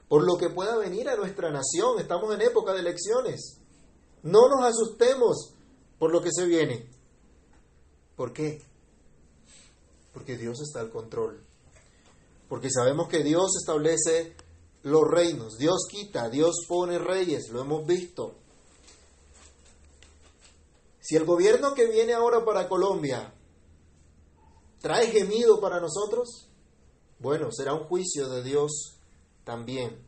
por 0.07 0.23
lo 0.23 0.37
que 0.37 0.49
pueda 0.49 0.77
venir 0.77 1.09
a 1.09 1.17
nuestra 1.17 1.51
nación. 1.51 1.99
Estamos 1.99 2.33
en 2.33 2.43
época 2.43 2.71
de 2.71 2.79
elecciones. 2.79 3.57
No 4.21 4.47
nos 4.47 4.63
asustemos 4.63 5.53
por 5.99 6.13
lo 6.13 6.21
que 6.21 6.31
se 6.31 6.45
viene. 6.45 6.89
¿Por 8.15 8.31
qué? 8.31 8.61
Porque 10.13 10.37
Dios 10.37 10.61
está 10.61 10.79
al 10.79 10.91
control. 10.91 11.43
Porque 12.47 12.69
sabemos 12.71 13.09
que 13.09 13.21
Dios 13.21 13.51
establece 13.59 14.33
los 14.83 15.07
reinos. 15.09 15.57
Dios 15.57 15.85
quita, 15.89 16.29
Dios 16.29 16.65
pone 16.67 16.99
reyes. 16.99 17.49
Lo 17.49 17.61
hemos 17.61 17.85
visto. 17.85 18.35
Si 20.99 21.15
el 21.15 21.25
gobierno 21.25 21.73
que 21.73 21.87
viene 21.87 22.13
ahora 22.13 22.45
para 22.45 22.69
Colombia 22.69 23.33
trae 24.79 25.07
gemido 25.07 25.59
para 25.59 25.79
nosotros, 25.79 26.47
bueno, 27.19 27.51
será 27.51 27.73
un 27.73 27.85
juicio 27.85 28.29
de 28.29 28.43
Dios 28.43 28.97
también. 29.43 30.05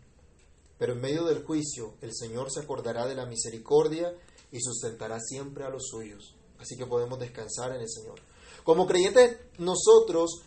Pero 0.77 0.93
en 0.93 1.01
medio 1.01 1.23
del 1.23 1.43
juicio 1.43 1.95
el 2.01 2.13
Señor 2.13 2.51
se 2.51 2.61
acordará 2.61 3.05
de 3.07 3.15
la 3.15 3.25
misericordia 3.25 4.13
y 4.51 4.59
sustentará 4.61 5.19
siempre 5.19 5.65
a 5.65 5.69
los 5.69 5.87
suyos. 5.87 6.35
Así 6.59 6.77
que 6.77 6.85
podemos 6.85 7.19
descansar 7.19 7.73
en 7.73 7.81
el 7.81 7.89
Señor. 7.89 8.19
Como 8.63 8.87
creyentes, 8.87 9.37
nosotros 9.57 10.41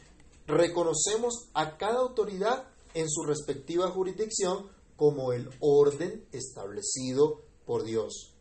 reconocemos 0.46 1.48
a 1.54 1.76
cada 1.76 2.00
autoridad 2.00 2.68
en 3.00 3.08
su 3.08 3.22
respectiva 3.22 3.90
jurisdicción 3.90 4.66
como 4.96 5.32
el 5.32 5.48
orden 5.60 6.26
establecido 6.32 7.42
por 7.64 7.84
Dios, 7.84 8.34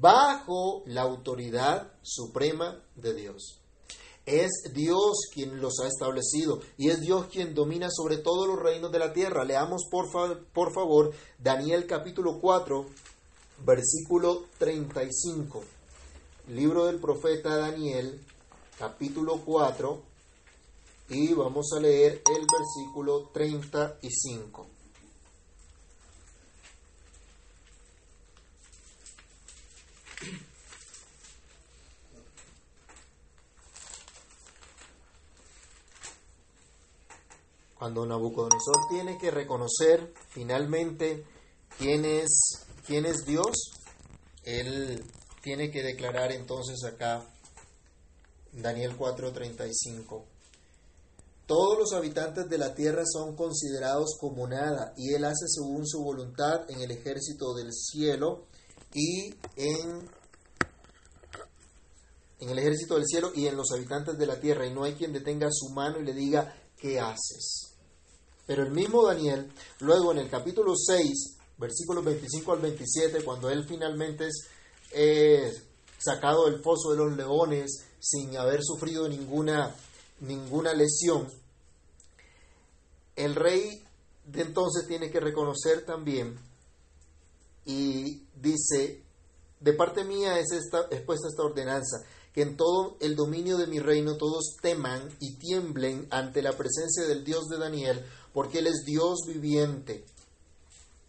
bajo 0.00 0.82
la 0.86 1.02
autoridad 1.02 1.92
suprema 2.02 2.84
de 2.96 3.14
Dios. 3.14 3.60
Es 4.26 4.50
Dios 4.72 5.28
quien 5.32 5.60
los 5.60 5.80
ha 5.80 5.88
establecido 5.88 6.60
y 6.76 6.90
es 6.90 7.00
Dios 7.00 7.26
quien 7.26 7.54
domina 7.54 7.88
sobre 7.90 8.18
todos 8.18 8.46
los 8.46 8.58
reinos 8.58 8.92
de 8.92 8.98
la 8.98 9.12
tierra. 9.12 9.44
Leamos 9.44 9.88
por, 9.90 10.06
por 10.52 10.72
favor 10.72 11.12
Daniel 11.38 11.86
capítulo 11.86 12.38
4, 12.40 12.86
versículo 13.64 14.44
35. 14.58 15.64
Libro 16.48 16.84
del 16.84 17.00
profeta 17.00 17.56
Daniel 17.56 18.20
capítulo 18.78 19.40
4 19.44 20.11
y 21.08 21.34
vamos 21.34 21.72
a 21.76 21.80
leer 21.80 22.22
el 22.34 22.46
versículo 22.46 23.30
35. 23.32 24.66
cuando 37.82 38.06
Nabucodonosor 38.06 38.76
tiene 38.90 39.18
que 39.18 39.32
reconocer 39.32 40.14
finalmente 40.28 41.26
quién 41.78 42.04
es, 42.04 42.64
quién 42.86 43.04
es 43.06 43.26
Dios, 43.26 43.72
él 44.44 45.02
tiene 45.42 45.72
que 45.72 45.82
declarar 45.82 46.30
entonces 46.30 46.84
acá 46.84 47.26
Daniel 48.52 48.96
4:35. 48.96 50.31
Todos 51.46 51.78
los 51.78 51.92
habitantes 51.92 52.48
de 52.48 52.58
la 52.58 52.74
tierra 52.74 53.02
son 53.04 53.36
considerados 53.36 54.16
como 54.18 54.46
nada, 54.46 54.94
y 54.96 55.12
él 55.14 55.24
hace 55.24 55.46
según 55.48 55.86
su 55.86 56.02
voluntad 56.02 56.70
en 56.70 56.80
el 56.80 56.90
ejército 56.90 57.54
del 57.54 57.72
cielo 57.72 58.46
y 58.94 59.34
en, 59.56 60.08
en 62.38 62.48
el 62.48 62.58
ejército 62.58 62.94
del 62.94 63.06
cielo 63.06 63.32
y 63.34 63.46
en 63.46 63.56
los 63.56 63.72
habitantes 63.72 64.16
de 64.16 64.26
la 64.26 64.40
tierra, 64.40 64.66
y 64.66 64.72
no 64.72 64.84
hay 64.84 64.94
quien 64.94 65.12
detenga 65.12 65.48
su 65.50 65.70
mano 65.70 65.98
y 65.98 66.04
le 66.04 66.14
diga, 66.14 66.54
¿qué 66.76 67.00
haces? 67.00 67.72
Pero 68.46 68.62
el 68.64 68.72
mismo 68.72 69.06
Daniel, 69.06 69.52
luego 69.80 70.12
en 70.12 70.18
el 70.18 70.30
capítulo 70.30 70.74
6, 70.76 71.38
versículos 71.58 72.04
25 72.04 72.52
al 72.52 72.60
27, 72.60 73.24
cuando 73.24 73.50
él 73.50 73.64
finalmente 73.64 74.28
es 74.90 75.62
sacado 75.98 76.46
del 76.46 76.60
foso 76.62 76.90
de 76.90 76.96
los 76.96 77.16
leones 77.16 77.84
sin 78.00 78.36
haber 78.36 78.62
sufrido 78.62 79.08
ninguna, 79.08 79.74
ninguna 80.20 80.74
lesión, 80.74 81.28
el 83.22 83.34
rey 83.34 83.82
de 84.26 84.42
entonces 84.42 84.86
tiene 84.86 85.10
que 85.10 85.20
reconocer 85.20 85.84
también 85.84 86.38
y 87.64 88.22
dice, 88.40 89.02
de 89.60 89.72
parte 89.72 90.04
mía 90.04 90.38
es, 90.38 90.52
esta, 90.52 90.86
es 90.90 91.02
puesta 91.02 91.28
esta 91.28 91.42
ordenanza, 91.42 91.98
que 92.32 92.42
en 92.42 92.56
todo 92.56 92.96
el 93.00 93.14
dominio 93.14 93.56
de 93.56 93.66
mi 93.66 93.78
reino 93.78 94.16
todos 94.16 94.56
teman 94.60 95.08
y 95.20 95.36
tiemblen 95.36 96.08
ante 96.10 96.42
la 96.42 96.56
presencia 96.56 97.04
del 97.06 97.24
Dios 97.24 97.46
de 97.48 97.58
Daniel, 97.58 98.04
porque 98.32 98.58
Él 98.58 98.66
es 98.66 98.84
Dios 98.84 99.20
viviente 99.26 100.04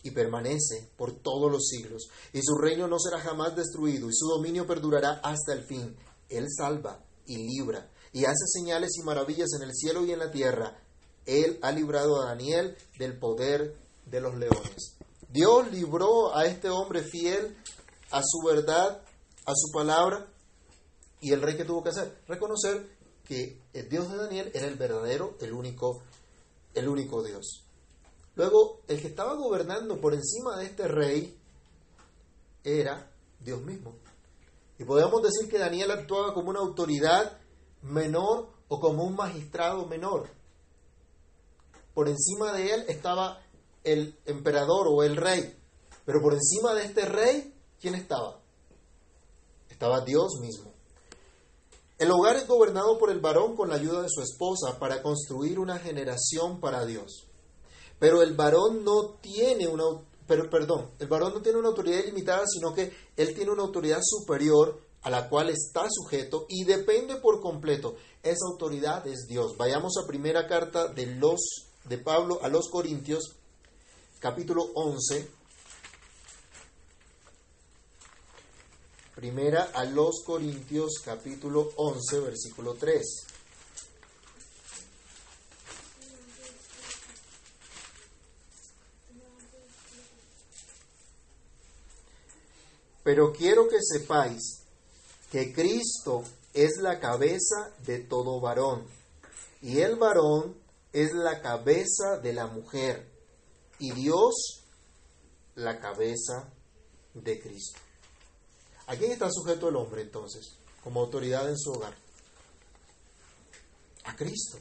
y 0.03 0.11
permanece 0.11 0.89
por 0.97 1.13
todos 1.13 1.49
los 1.49 1.67
siglos, 1.67 2.09
y 2.33 2.41
su 2.43 2.57
reino 2.57 2.87
no 2.87 2.99
será 2.99 3.19
jamás 3.19 3.55
destruido, 3.55 4.09
y 4.09 4.13
su 4.13 4.27
dominio 4.27 4.67
perdurará 4.67 5.21
hasta 5.23 5.53
el 5.53 5.63
fin. 5.63 5.95
Él 6.29 6.47
salva 6.55 7.03
y 7.25 7.37
libra, 7.37 7.89
y 8.11 8.25
hace 8.25 8.45
señales 8.47 8.91
y 8.97 9.03
maravillas 9.03 9.49
en 9.55 9.63
el 9.63 9.73
cielo 9.73 10.05
y 10.05 10.11
en 10.11 10.19
la 10.19 10.29
tierra. 10.29 10.77
Él 11.25 11.59
ha 11.61 11.71
librado 11.71 12.21
a 12.21 12.27
Daniel 12.27 12.77
del 12.97 13.17
poder 13.17 13.75
de 14.05 14.21
los 14.21 14.35
leones. 14.35 14.97
Dios 15.29 15.71
libró 15.71 16.35
a 16.35 16.45
este 16.45 16.69
hombre 16.69 17.03
fiel 17.03 17.57
a 18.11 18.21
su 18.23 18.45
verdad, 18.45 19.01
a 19.45 19.51
su 19.55 19.71
palabra, 19.71 20.27
y 21.19 21.31
el 21.31 21.41
rey 21.41 21.55
que 21.55 21.65
tuvo 21.65 21.83
que 21.83 21.89
hacer, 21.89 22.21
reconocer 22.27 22.87
que 23.23 23.61
el 23.73 23.89
Dios 23.89 24.11
de 24.11 24.17
Daniel 24.17 24.51
era 24.53 24.67
el 24.67 24.75
verdadero, 24.75 25.35
el 25.39 25.53
único 25.53 26.03
el 26.73 26.87
único 26.87 27.23
Dios. 27.23 27.63
Luego, 28.35 28.81
el 28.87 28.99
que 28.99 29.07
estaba 29.07 29.35
gobernando 29.35 29.99
por 30.01 30.13
encima 30.13 30.57
de 30.57 30.65
este 30.65 30.87
rey 30.87 31.37
era 32.63 33.11
Dios 33.39 33.61
mismo. 33.61 33.95
Y 34.79 34.85
podemos 34.85 35.21
decir 35.21 35.49
que 35.49 35.59
Daniel 35.59 35.91
actuaba 35.91 36.33
como 36.33 36.49
una 36.49 36.59
autoridad 36.59 37.37
menor 37.83 38.49
o 38.67 38.79
como 38.79 39.03
un 39.03 39.15
magistrado 39.15 39.85
menor. 39.85 40.29
Por 41.93 42.09
encima 42.09 42.51
de 42.53 42.73
él 42.73 42.85
estaba 42.87 43.41
el 43.83 44.17
emperador 44.25 44.87
o 44.89 45.03
el 45.03 45.15
rey. 45.15 45.57
Pero 46.05 46.21
por 46.21 46.33
encima 46.33 46.73
de 46.73 46.85
este 46.85 47.05
rey, 47.05 47.53
¿quién 47.79 47.95
estaba? 47.95 48.39
Estaba 49.69 50.01
Dios 50.01 50.39
mismo. 50.41 50.71
El 51.97 52.11
hogar 52.11 52.35
es 52.35 52.47
gobernado 52.47 52.97
por 52.97 53.11
el 53.11 53.19
varón 53.19 53.55
con 53.55 53.69
la 53.69 53.75
ayuda 53.75 54.01
de 54.01 54.09
su 54.09 54.21
esposa 54.21 54.79
para 54.79 55.01
construir 55.01 55.59
una 55.59 55.79
generación 55.79 56.59
para 56.59 56.85
Dios. 56.85 57.27
Pero 57.99 58.21
el 58.21 58.33
varón 58.35 58.83
no 58.83 59.15
tiene 59.21 59.67
una 59.67 59.83
pero, 60.27 60.49
perdón, 60.49 60.91
el 60.99 61.07
varón 61.07 61.33
no 61.33 61.41
tiene 61.41 61.59
una 61.59 61.67
autoridad 61.69 61.99
ilimitada, 61.99 62.43
sino 62.47 62.73
que 62.73 62.93
él 63.17 63.35
tiene 63.35 63.51
una 63.51 63.63
autoridad 63.63 63.99
superior 64.01 64.79
a 65.01 65.09
la 65.09 65.27
cual 65.27 65.49
está 65.49 65.85
sujeto 65.89 66.45
y 66.47 66.63
depende 66.63 67.17
por 67.17 67.41
completo. 67.41 67.95
Esa 68.21 68.45
autoridad 68.49 69.05
es 69.05 69.27
Dios. 69.27 69.57
Vayamos 69.57 69.93
a 69.97 70.07
primera 70.07 70.47
carta 70.47 70.87
de 70.87 71.07
los 71.07 71.41
de 71.85 71.97
Pablo 71.97 72.39
a 72.43 72.47
los 72.47 72.69
Corintios, 72.69 73.35
capítulo 74.19 74.63
11, 74.75 75.27
Primera 79.15 79.71
a 79.75 79.85
los 79.85 80.23
Corintios 80.25 80.95
capítulo 81.05 81.71
11 81.77 82.19
versículo 82.19 82.73
3. 82.73 83.01
Pero 93.03 93.31
quiero 93.33 93.67
que 93.69 93.77
sepáis 93.81 94.63
que 95.31 95.53
Cristo 95.53 96.23
es 96.53 96.77
la 96.81 96.99
cabeza 96.99 97.71
de 97.85 97.99
todo 97.99 98.41
varón, 98.41 98.85
y 99.61 99.79
el 99.79 99.95
varón 99.95 100.62
es 100.93 101.13
la 101.13 101.41
cabeza 101.41 102.19
de 102.21 102.33
la 102.33 102.47
mujer, 102.47 103.11
y 103.79 103.91
Dios 103.91 104.63
la 105.55 105.79
cabeza 105.79 106.53
de 107.13 107.39
Cristo. 107.39 107.79
¿A 108.87 108.95
quién 108.95 109.11
está 109.11 109.29
sujeto 109.31 109.69
el 109.69 109.75
hombre 109.75 110.01
entonces 110.01 110.57
como 110.83 111.01
autoridad 111.01 111.49
en 111.49 111.57
su 111.57 111.71
hogar? 111.71 111.95
A 114.05 114.15
Cristo. 114.15 114.57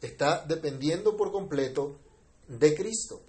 Está 0.00 0.44
dependiendo 0.46 1.16
por 1.16 1.30
completo 1.32 1.98
de 2.48 2.74
Cristo. 2.74 3.20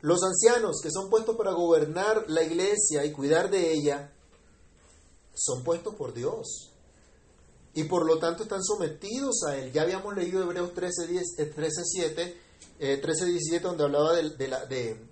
Los 0.00 0.22
ancianos 0.22 0.80
que 0.82 0.90
son 0.90 1.10
puestos 1.10 1.36
para 1.36 1.52
gobernar 1.52 2.24
la 2.28 2.42
iglesia 2.42 3.04
y 3.04 3.12
cuidar 3.12 3.50
de 3.50 3.72
ella 3.72 4.12
son 5.34 5.62
puestos 5.62 5.94
por 5.94 6.14
Dios. 6.14 6.72
Y 7.74 7.84
por 7.84 8.04
lo 8.04 8.18
tanto 8.18 8.42
están 8.42 8.62
sometidos 8.62 9.44
a 9.48 9.56
Él. 9.56 9.72
Ya 9.72 9.82
habíamos 9.82 10.14
leído 10.14 10.42
Hebreos 10.42 10.74
13, 10.74 11.06
10, 11.06 11.54
13 11.54 11.82
7, 11.84 12.36
13, 13.00 13.24
17, 13.26 13.66
donde 13.66 13.84
hablaba 13.84 14.14
de, 14.14 14.30
de, 14.30 14.48
la, 14.48 14.66
de 14.66 15.06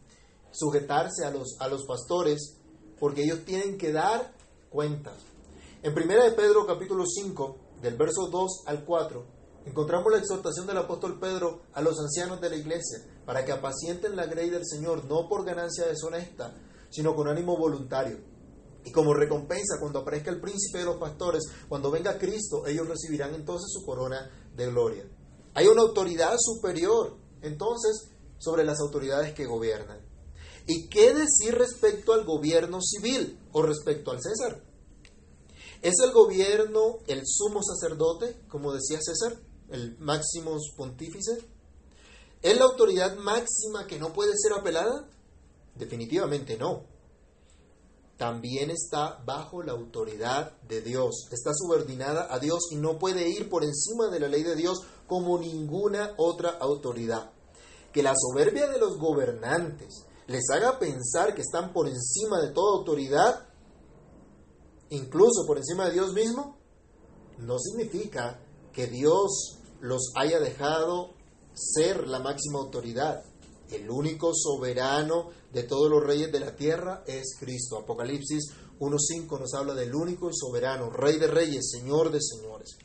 sujetarse 0.50 1.24
a 1.24 1.30
los, 1.30 1.56
a 1.60 1.68
los 1.68 1.84
pastores 1.86 2.58
porque 2.98 3.22
ellos 3.22 3.44
tienen 3.44 3.78
que 3.78 3.92
dar 3.92 4.32
cuentas. 4.70 5.14
En 5.82 5.92
1 5.92 6.24
de 6.24 6.32
Pedro 6.32 6.66
capítulo 6.66 7.04
5, 7.06 7.56
del 7.80 7.96
verso 7.96 8.28
2 8.28 8.64
al 8.66 8.84
4, 8.84 9.24
encontramos 9.66 10.10
la 10.10 10.18
exhortación 10.18 10.66
del 10.66 10.78
apóstol 10.78 11.20
Pedro 11.20 11.62
a 11.72 11.80
los 11.80 11.98
ancianos 12.00 12.40
de 12.40 12.50
la 12.50 12.56
iglesia 12.56 12.98
para 13.24 13.44
que 13.44 13.52
apacienten 13.52 14.16
la 14.16 14.26
grey 14.26 14.50
del 14.50 14.66
Señor, 14.66 15.04
no 15.04 15.28
por 15.28 15.44
ganancia 15.44 15.86
deshonesta, 15.86 16.54
sino 16.90 17.14
con 17.14 17.28
ánimo 17.28 17.56
voluntario. 17.56 18.18
Y 18.88 18.90
como 18.90 19.12
recompensa, 19.12 19.78
cuando 19.78 19.98
aparezca 19.98 20.30
el 20.30 20.40
príncipe 20.40 20.78
de 20.78 20.86
los 20.86 20.96
pastores, 20.96 21.44
cuando 21.68 21.90
venga 21.90 22.18
Cristo, 22.18 22.66
ellos 22.66 22.88
recibirán 22.88 23.34
entonces 23.34 23.70
su 23.70 23.84
corona 23.84 24.30
de 24.56 24.66
gloria. 24.66 25.04
Hay 25.52 25.66
una 25.66 25.82
autoridad 25.82 26.34
superior, 26.38 27.18
entonces, 27.42 28.08
sobre 28.38 28.64
las 28.64 28.80
autoridades 28.80 29.34
que 29.34 29.44
gobiernan. 29.44 30.00
¿Y 30.66 30.88
qué 30.88 31.12
decir 31.12 31.54
respecto 31.54 32.14
al 32.14 32.24
gobierno 32.24 32.80
civil 32.80 33.38
o 33.52 33.60
respecto 33.60 34.10
al 34.10 34.22
César? 34.22 34.64
¿Es 35.82 35.96
el 36.02 36.12
gobierno 36.12 37.00
el 37.08 37.24
sumo 37.26 37.60
sacerdote, 37.62 38.40
como 38.48 38.72
decía 38.72 39.00
César, 39.02 39.38
el 39.68 39.98
máximo 39.98 40.56
pontífice? 40.78 41.44
¿Es 42.40 42.56
la 42.56 42.64
autoridad 42.64 43.18
máxima 43.18 43.86
que 43.86 43.98
no 43.98 44.14
puede 44.14 44.32
ser 44.34 44.54
apelada? 44.54 45.06
Definitivamente 45.74 46.56
no. 46.56 46.97
También 48.18 48.70
está 48.70 49.22
bajo 49.24 49.62
la 49.62 49.72
autoridad 49.72 50.60
de 50.62 50.82
Dios, 50.82 51.28
está 51.30 51.52
subordinada 51.54 52.26
a 52.28 52.40
Dios 52.40 52.64
y 52.72 52.74
no 52.74 52.98
puede 52.98 53.28
ir 53.28 53.48
por 53.48 53.62
encima 53.62 54.08
de 54.10 54.18
la 54.18 54.26
ley 54.26 54.42
de 54.42 54.56
Dios 54.56 54.80
como 55.06 55.38
ninguna 55.38 56.14
otra 56.16 56.50
autoridad. 56.60 57.30
Que 57.92 58.02
la 58.02 58.14
soberbia 58.16 58.66
de 58.66 58.78
los 58.80 58.98
gobernantes 58.98 60.04
les 60.26 60.50
haga 60.50 60.80
pensar 60.80 61.32
que 61.32 61.42
están 61.42 61.72
por 61.72 61.86
encima 61.86 62.40
de 62.40 62.50
toda 62.50 62.78
autoridad, 62.78 63.46
incluso 64.90 65.46
por 65.46 65.56
encima 65.56 65.86
de 65.86 65.92
Dios 65.92 66.12
mismo, 66.12 66.58
no 67.38 67.56
significa 67.60 68.40
que 68.72 68.88
Dios 68.88 69.60
los 69.80 70.12
haya 70.16 70.40
dejado 70.40 71.14
ser 71.54 72.08
la 72.08 72.18
máxima 72.18 72.58
autoridad. 72.58 73.22
El 73.70 73.90
único 73.90 74.32
soberano 74.34 75.30
de 75.52 75.62
todos 75.62 75.90
los 75.90 76.02
reyes 76.02 76.32
de 76.32 76.40
la 76.40 76.56
tierra 76.56 77.02
es 77.06 77.36
Cristo. 77.38 77.78
Apocalipsis 77.78 78.50
1.5 78.78 79.40
nos 79.40 79.54
habla 79.54 79.74
del 79.74 79.94
único 79.94 80.30
y 80.30 80.34
soberano, 80.34 80.90
Rey 80.90 81.18
de 81.18 81.26
reyes, 81.26 81.70
Señor 81.70 82.10
de 82.10 82.20
señores. 82.20 82.78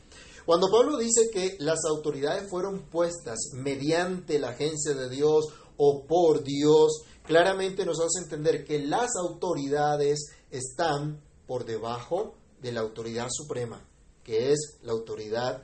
Cuando 0.45 0.69
Pablo 0.69 0.97
dice 0.97 1.29
que 1.31 1.55
las 1.59 1.79
autoridades 1.87 2.49
fueron 2.49 2.89
puestas 2.89 3.37
mediante 3.53 4.39
la 4.39 4.49
agencia 4.49 4.93
de 4.93 5.09
Dios 5.09 5.45
o 5.77 6.05
por 6.05 6.43
Dios, 6.43 7.03
claramente 7.23 7.85
nos 7.85 7.99
hace 8.01 8.23
entender 8.23 8.65
que 8.65 8.79
las 8.79 9.11
autoridades 9.15 10.31
están 10.51 11.21
por 11.47 11.65
debajo 11.65 12.35
de 12.61 12.73
la 12.73 12.81
autoridad 12.81 13.27
suprema, 13.31 13.87
que 14.23 14.51
es 14.51 14.79
la 14.81 14.91
autoridad 14.91 15.63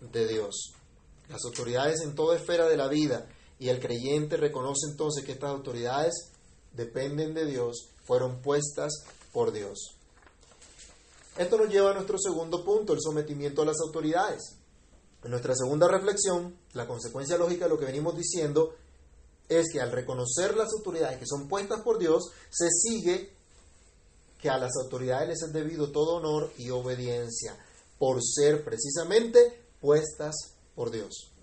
de 0.00 0.26
Dios. 0.26 0.72
Las 1.28 1.44
autoridades 1.44 2.00
en 2.02 2.14
toda 2.14 2.36
esfera 2.36 2.66
de 2.66 2.76
la 2.76 2.88
vida 2.88 3.28
y 3.58 3.68
el 3.68 3.80
creyente 3.80 4.36
reconoce 4.36 4.86
entonces 4.90 5.24
que 5.24 5.32
estas 5.32 5.50
autoridades 5.50 6.30
dependen 6.72 7.34
de 7.34 7.46
Dios, 7.46 7.88
fueron 8.04 8.42
puestas 8.42 8.92
por 9.32 9.52
Dios. 9.52 9.96
Esto 11.36 11.58
nos 11.58 11.68
lleva 11.68 11.90
a 11.90 11.94
nuestro 11.94 12.18
segundo 12.18 12.64
punto, 12.64 12.92
el 12.92 13.00
sometimiento 13.00 13.62
a 13.62 13.66
las 13.66 13.80
autoridades. 13.80 14.56
En 15.24 15.30
nuestra 15.30 15.54
segunda 15.54 15.88
reflexión, 15.88 16.56
la 16.74 16.86
consecuencia 16.86 17.38
lógica 17.38 17.64
de 17.64 17.70
lo 17.70 17.78
que 17.78 17.86
venimos 17.86 18.16
diciendo 18.16 18.74
es 19.48 19.66
que 19.72 19.80
al 19.80 19.90
reconocer 19.90 20.56
las 20.56 20.72
autoridades 20.72 21.18
que 21.18 21.26
son 21.26 21.48
puestas 21.48 21.80
por 21.82 21.98
Dios, 21.98 22.30
se 22.50 22.68
sigue 22.70 23.32
que 24.40 24.50
a 24.50 24.58
las 24.58 24.72
autoridades 24.82 25.28
les 25.28 25.42
es 25.42 25.52
debido 25.52 25.90
todo 25.90 26.16
honor 26.16 26.52
y 26.58 26.70
obediencia 26.70 27.56
por 27.98 28.22
ser 28.22 28.64
precisamente 28.64 29.64
puestas 29.80 30.34
por 30.74 30.90
Dios. 30.90 31.33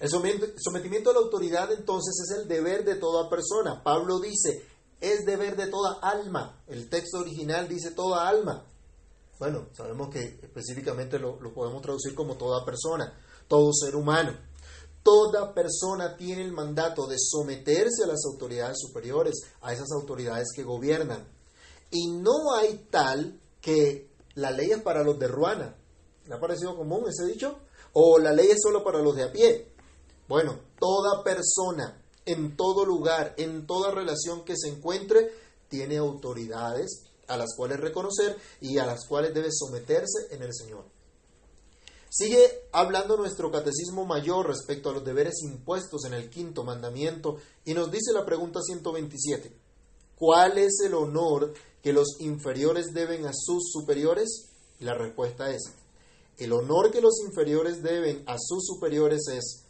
El 0.00 0.10
sometimiento 0.10 1.10
a 1.10 1.12
la 1.12 1.20
autoridad 1.20 1.72
entonces 1.72 2.14
es 2.20 2.38
el 2.38 2.48
deber 2.48 2.84
de 2.84 2.96
toda 2.96 3.28
persona. 3.28 3.82
Pablo 3.82 4.18
dice, 4.18 4.66
es 5.00 5.24
deber 5.24 5.56
de 5.56 5.68
toda 5.68 5.98
alma. 6.00 6.62
El 6.66 6.88
texto 6.88 7.18
original 7.18 7.68
dice 7.68 7.92
toda 7.92 8.28
alma. 8.28 8.66
Bueno, 9.38 9.68
sabemos 9.72 10.08
que 10.10 10.38
específicamente 10.42 11.18
lo, 11.18 11.38
podemos 11.52 11.82
traducir 11.82 12.14
como 12.14 12.36
toda 12.36 12.64
persona, 12.64 13.18
todo 13.48 13.72
ser 13.72 13.96
humano. 13.96 14.36
Toda 15.02 15.52
persona 15.52 16.16
tiene 16.16 16.42
el 16.42 16.52
mandato 16.52 17.06
de 17.06 17.16
someterse 17.18 18.04
a 18.04 18.06
las 18.06 18.24
autoridades 18.24 18.78
superiores, 18.80 19.34
a 19.60 19.72
esas 19.72 19.90
autoridades 19.92 20.48
que 20.54 20.62
gobiernan. 20.62 21.28
Y 21.90 22.10
no 22.10 22.54
hay 22.54 22.86
tal 22.90 23.38
que 23.60 24.10
la 24.34 24.50
ley 24.50 24.70
es 24.70 24.82
para 24.82 25.04
los 25.04 25.18
de 25.18 25.28
Ruana. 25.28 25.76
¿Le 26.26 26.34
ha 26.34 26.40
parecido 26.40 26.74
común 26.74 27.04
ese 27.06 27.30
dicho? 27.30 27.58
O 27.92 28.18
la 28.18 28.32
ley 28.32 28.48
es 28.50 28.62
solo 28.62 28.82
para 28.82 29.00
los 29.00 29.14
de 29.14 29.24
a 29.24 29.32
pie. 29.32 29.73
Bueno, 30.28 30.58
toda 30.78 31.22
persona, 31.22 32.02
en 32.24 32.56
todo 32.56 32.84
lugar, 32.84 33.34
en 33.36 33.66
toda 33.66 33.90
relación 33.90 34.44
que 34.44 34.56
se 34.56 34.68
encuentre, 34.68 35.30
tiene 35.68 35.98
autoridades 35.98 37.02
a 37.26 37.36
las 37.36 37.54
cuales 37.56 37.80
reconocer 37.80 38.36
y 38.60 38.78
a 38.78 38.86
las 38.86 39.06
cuales 39.06 39.34
debe 39.34 39.48
someterse 39.50 40.28
en 40.30 40.42
el 40.42 40.54
Señor. 40.54 40.84
Sigue 42.08 42.68
hablando 42.70 43.16
nuestro 43.16 43.50
catecismo 43.50 44.06
mayor 44.06 44.46
respecto 44.46 44.88
a 44.88 44.92
los 44.92 45.04
deberes 45.04 45.42
impuestos 45.42 46.04
en 46.04 46.14
el 46.14 46.30
quinto 46.30 46.62
mandamiento 46.62 47.38
y 47.64 47.74
nos 47.74 47.90
dice 47.90 48.12
la 48.12 48.24
pregunta 48.24 48.60
127. 48.62 49.52
¿Cuál 50.16 50.58
es 50.58 50.78
el 50.86 50.94
honor 50.94 51.52
que 51.82 51.92
los 51.92 52.20
inferiores 52.20 52.94
deben 52.94 53.26
a 53.26 53.32
sus 53.34 53.68
superiores? 53.72 54.46
La 54.78 54.94
respuesta 54.94 55.50
es, 55.50 55.62
el 56.38 56.52
honor 56.52 56.92
que 56.92 57.00
los 57.00 57.18
inferiores 57.20 57.82
deben 57.82 58.22
a 58.26 58.36
sus 58.38 58.64
superiores 58.64 59.22
es 59.32 59.63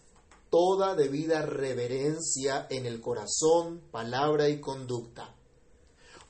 toda 0.55 0.95
debida 0.95 1.43
reverencia 1.43 2.69
en 2.71 2.87
el 2.87 3.01
corazón, 3.01 3.81
palabra 3.91 4.49
y 4.49 4.61
conducta. 4.61 5.35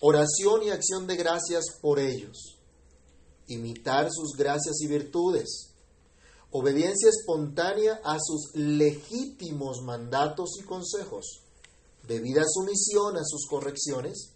Oración 0.00 0.62
y 0.62 0.70
acción 0.70 1.06
de 1.06 1.16
gracias 1.16 1.64
por 1.82 1.98
ellos. 1.98 2.58
Imitar 3.48 4.08
sus 4.10 4.32
gracias 4.34 4.80
y 4.80 4.86
virtudes 4.86 5.74
obediencia 6.56 7.10
espontánea 7.10 8.00
a 8.02 8.16
sus 8.18 8.54
legítimos 8.54 9.82
mandatos 9.82 10.52
y 10.60 10.62
consejos, 10.62 11.42
debida 12.06 12.44
sumisión 12.48 13.16
a 13.16 13.24
sus 13.24 13.48
correcciones, 13.48 14.30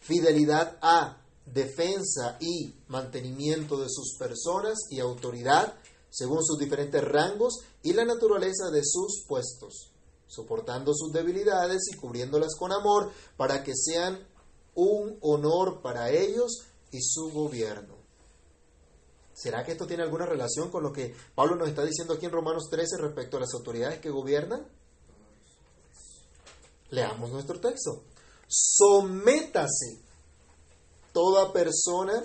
fidelidad 0.00 0.78
a 0.80 1.22
defensa 1.44 2.38
y 2.40 2.74
mantenimiento 2.88 3.78
de 3.78 3.90
sus 3.90 4.16
personas 4.18 4.78
y 4.88 5.00
autoridad 5.00 5.74
según 6.10 6.44
sus 6.44 6.58
diferentes 6.58 7.02
rangos 7.02 7.60
y 7.82 7.92
la 7.92 8.04
naturaleza 8.04 8.70
de 8.70 8.82
sus 8.84 9.24
puestos, 9.26 9.92
soportando 10.26 10.92
sus 10.94 11.12
debilidades 11.12 11.82
y 11.92 11.96
cubriéndolas 11.96 12.54
con 12.56 12.72
amor 12.72 13.10
para 13.36 13.62
que 13.62 13.72
sean 13.74 14.26
un 14.74 15.18
honor 15.22 15.80
para 15.82 16.10
ellos 16.10 16.66
y 16.90 17.00
su 17.00 17.30
gobierno. 17.30 18.00
¿Será 19.32 19.64
que 19.64 19.72
esto 19.72 19.86
tiene 19.86 20.02
alguna 20.02 20.26
relación 20.26 20.70
con 20.70 20.82
lo 20.82 20.92
que 20.92 21.14
Pablo 21.34 21.56
nos 21.56 21.68
está 21.68 21.82
diciendo 21.84 22.14
aquí 22.14 22.26
en 22.26 22.32
Romanos 22.32 22.68
13 22.70 22.98
respecto 22.98 23.36
a 23.38 23.40
las 23.40 23.54
autoridades 23.54 23.98
que 24.00 24.10
gobiernan? 24.10 24.66
Leamos 26.90 27.30
nuestro 27.30 27.58
texto. 27.58 28.02
Sométase 28.46 30.02
toda 31.12 31.52
persona 31.52 32.22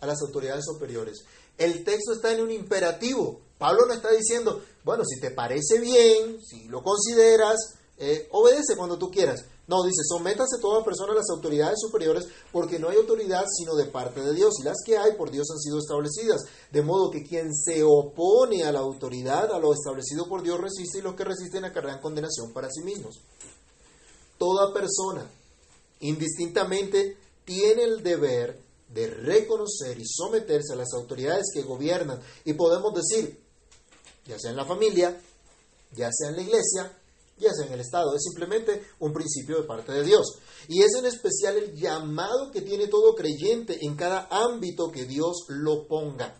a 0.00 0.06
las 0.06 0.20
autoridades 0.20 0.64
superiores. 0.66 1.24
El 1.58 1.84
texto 1.84 2.12
está 2.12 2.32
en 2.32 2.40
un 2.40 2.50
imperativo. 2.50 3.40
Pablo 3.58 3.86
no 3.86 3.92
está 3.92 4.10
diciendo, 4.12 4.62
bueno, 4.84 5.04
si 5.04 5.20
te 5.20 5.32
parece 5.32 5.80
bien, 5.80 6.40
si 6.40 6.68
lo 6.68 6.82
consideras, 6.82 7.56
eh, 7.98 8.28
obedece 8.30 8.76
cuando 8.76 8.96
tú 8.96 9.10
quieras. 9.10 9.44
No, 9.66 9.82
dice, 9.82 10.00
sométase 10.08 10.56
toda 10.62 10.82
persona 10.82 11.12
a 11.12 11.16
las 11.16 11.28
autoridades 11.30 11.78
superiores, 11.78 12.26
porque 12.52 12.78
no 12.78 12.88
hay 12.88 12.96
autoridad 12.96 13.44
sino 13.54 13.74
de 13.74 13.84
parte 13.84 14.22
de 14.22 14.32
Dios, 14.32 14.54
y 14.60 14.62
las 14.62 14.78
que 14.86 14.96
hay 14.96 15.12
por 15.12 15.30
Dios 15.30 15.46
han 15.50 15.58
sido 15.58 15.78
establecidas. 15.78 16.40
De 16.72 16.80
modo 16.80 17.10
que 17.10 17.22
quien 17.22 17.52
se 17.54 17.82
opone 17.82 18.62
a 18.64 18.72
la 18.72 18.78
autoridad, 18.78 19.52
a 19.52 19.58
lo 19.58 19.74
establecido 19.74 20.26
por 20.26 20.42
Dios, 20.42 20.58
resiste, 20.58 20.98
y 20.98 21.02
los 21.02 21.16
que 21.16 21.24
resisten 21.24 21.66
acarrean 21.66 22.00
condenación 22.00 22.52
para 22.54 22.70
sí 22.70 22.82
mismos. 22.82 23.20
Toda 24.38 24.72
persona, 24.72 25.28
indistintamente, 26.00 27.18
tiene 27.44 27.82
el 27.82 28.02
deber 28.02 28.67
de 28.88 29.08
reconocer 29.08 29.98
y 29.98 30.06
someterse 30.06 30.72
a 30.72 30.76
las 30.76 30.92
autoridades 30.94 31.46
que 31.52 31.62
gobiernan. 31.62 32.20
Y 32.44 32.54
podemos 32.54 32.92
decir, 32.94 33.38
ya 34.26 34.38
sea 34.38 34.50
en 34.50 34.56
la 34.56 34.64
familia, 34.64 35.20
ya 35.92 36.10
sea 36.12 36.30
en 36.30 36.36
la 36.36 36.42
iglesia, 36.42 36.98
ya 37.38 37.52
sea 37.52 37.66
en 37.66 37.72
el 37.72 37.80
Estado, 37.80 38.14
es 38.14 38.22
simplemente 38.22 38.84
un 38.98 39.12
principio 39.12 39.58
de 39.58 39.66
parte 39.66 39.92
de 39.92 40.04
Dios. 40.04 40.38
Y 40.68 40.82
es 40.82 40.94
en 40.94 41.06
especial 41.06 41.56
el 41.56 41.74
llamado 41.74 42.50
que 42.50 42.62
tiene 42.62 42.88
todo 42.88 43.14
creyente 43.14 43.78
en 43.82 43.96
cada 43.96 44.28
ámbito 44.30 44.90
que 44.90 45.04
Dios 45.04 45.44
lo 45.48 45.86
ponga. 45.86 46.36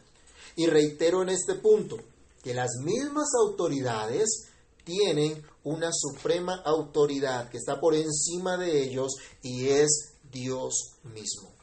Y 0.56 0.66
reitero 0.66 1.22
en 1.22 1.28
este 1.28 1.54
punto 1.54 1.96
que 2.42 2.54
las 2.54 2.70
mismas 2.82 3.28
autoridades 3.40 4.48
tienen 4.84 5.42
una 5.64 5.90
suprema 5.92 6.62
autoridad 6.64 7.50
que 7.50 7.58
está 7.58 7.78
por 7.78 7.94
encima 7.94 8.56
de 8.56 8.82
ellos 8.82 9.12
y 9.42 9.68
es 9.68 10.14
Dios 10.32 10.94
mismo. 11.04 11.57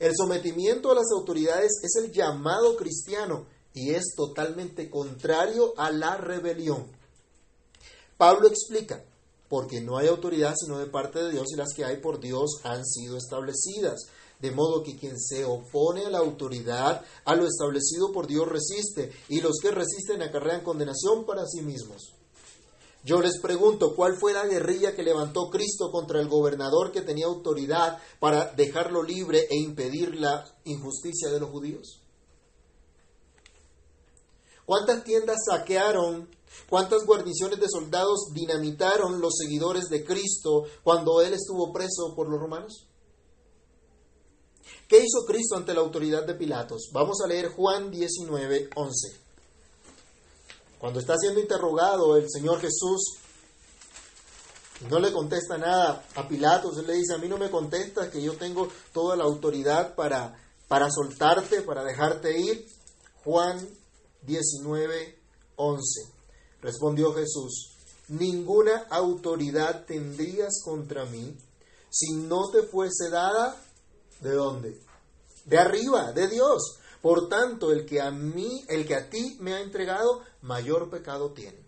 El 0.00 0.12
sometimiento 0.16 0.90
a 0.90 0.94
las 0.94 1.12
autoridades 1.12 1.72
es 1.82 2.02
el 2.02 2.10
llamado 2.10 2.74
cristiano 2.74 3.44
y 3.74 3.90
es 3.90 4.14
totalmente 4.16 4.88
contrario 4.88 5.74
a 5.76 5.90
la 5.90 6.16
rebelión. 6.16 6.86
Pablo 8.16 8.48
explica, 8.48 9.04
porque 9.50 9.82
no 9.82 9.98
hay 9.98 10.08
autoridad 10.08 10.54
sino 10.58 10.78
de 10.78 10.86
parte 10.86 11.22
de 11.22 11.30
Dios 11.30 11.48
y 11.52 11.56
las 11.56 11.74
que 11.76 11.84
hay 11.84 11.98
por 11.98 12.18
Dios 12.18 12.60
han 12.64 12.82
sido 12.86 13.18
establecidas. 13.18 14.06
De 14.40 14.50
modo 14.52 14.82
que 14.82 14.96
quien 14.96 15.20
se 15.20 15.44
opone 15.44 16.06
a 16.06 16.10
la 16.10 16.20
autoridad, 16.20 17.04
a 17.26 17.34
lo 17.34 17.46
establecido 17.46 18.10
por 18.10 18.26
Dios 18.26 18.48
resiste, 18.48 19.12
y 19.28 19.42
los 19.42 19.58
que 19.60 19.70
resisten 19.70 20.22
acarrean 20.22 20.64
condenación 20.64 21.26
para 21.26 21.46
sí 21.46 21.60
mismos. 21.60 22.14
Yo 23.02 23.20
les 23.20 23.40
pregunto, 23.40 23.94
¿cuál 23.96 24.16
fue 24.16 24.34
la 24.34 24.46
guerrilla 24.46 24.94
que 24.94 25.02
levantó 25.02 25.48
Cristo 25.48 25.90
contra 25.90 26.20
el 26.20 26.28
gobernador 26.28 26.92
que 26.92 27.00
tenía 27.00 27.26
autoridad 27.26 27.98
para 28.18 28.52
dejarlo 28.52 29.02
libre 29.02 29.46
e 29.50 29.56
impedir 29.56 30.16
la 30.16 30.44
injusticia 30.64 31.30
de 31.30 31.40
los 31.40 31.50
judíos? 31.50 32.02
¿Cuántas 34.66 35.02
tiendas 35.02 35.38
saquearon? 35.48 36.28
¿Cuántas 36.68 37.06
guarniciones 37.06 37.58
de 37.58 37.68
soldados 37.68 38.32
dinamitaron 38.34 39.20
los 39.20 39.34
seguidores 39.36 39.88
de 39.88 40.04
Cristo 40.04 40.64
cuando 40.82 41.22
él 41.22 41.32
estuvo 41.32 41.72
preso 41.72 42.14
por 42.14 42.28
los 42.28 42.38
romanos? 42.38 42.86
¿Qué 44.88 44.98
hizo 44.98 45.24
Cristo 45.26 45.56
ante 45.56 45.72
la 45.72 45.80
autoridad 45.80 46.26
de 46.26 46.34
Pilatos? 46.34 46.90
Vamos 46.92 47.18
a 47.24 47.28
leer 47.28 47.48
Juan 47.48 47.90
19, 47.90 48.70
11. 48.74 49.19
Cuando 50.80 50.98
está 50.98 51.14
siendo 51.18 51.40
interrogado 51.40 52.16
el 52.16 52.26
Señor 52.30 52.58
Jesús, 52.58 53.18
no 54.88 54.98
le 54.98 55.12
contesta 55.12 55.58
nada 55.58 56.06
a 56.14 56.26
Pilatos, 56.26 56.78
él 56.78 56.86
le 56.86 56.94
dice, 56.94 57.12
a 57.12 57.18
mí 57.18 57.28
no 57.28 57.36
me 57.36 57.50
contestas 57.50 58.08
que 58.08 58.22
yo 58.22 58.32
tengo 58.38 58.66
toda 58.94 59.14
la 59.14 59.24
autoridad 59.24 59.94
para, 59.94 60.42
para 60.68 60.90
soltarte, 60.90 61.60
para 61.60 61.84
dejarte 61.84 62.40
ir. 62.40 62.66
Juan 63.22 63.60
19, 64.22 65.18
11. 65.56 66.00
Respondió 66.62 67.12
Jesús, 67.12 67.76
ninguna 68.08 68.86
autoridad 68.90 69.84
tendrías 69.84 70.62
contra 70.64 71.04
mí 71.04 71.36
si 71.90 72.14
no 72.14 72.48
te 72.50 72.62
fuese 72.62 73.10
dada 73.10 73.54
de 74.20 74.32
dónde? 74.32 74.80
De 75.44 75.58
arriba, 75.58 76.12
de 76.12 76.28
Dios. 76.28 76.79
Por 77.02 77.28
tanto, 77.28 77.72
el 77.72 77.86
que 77.86 78.00
a 78.00 78.10
mí, 78.10 78.64
el 78.68 78.86
que 78.86 78.94
a 78.94 79.08
ti 79.08 79.36
me 79.40 79.54
ha 79.54 79.60
entregado, 79.60 80.22
mayor 80.42 80.90
pecado 80.90 81.32
tiene. 81.32 81.58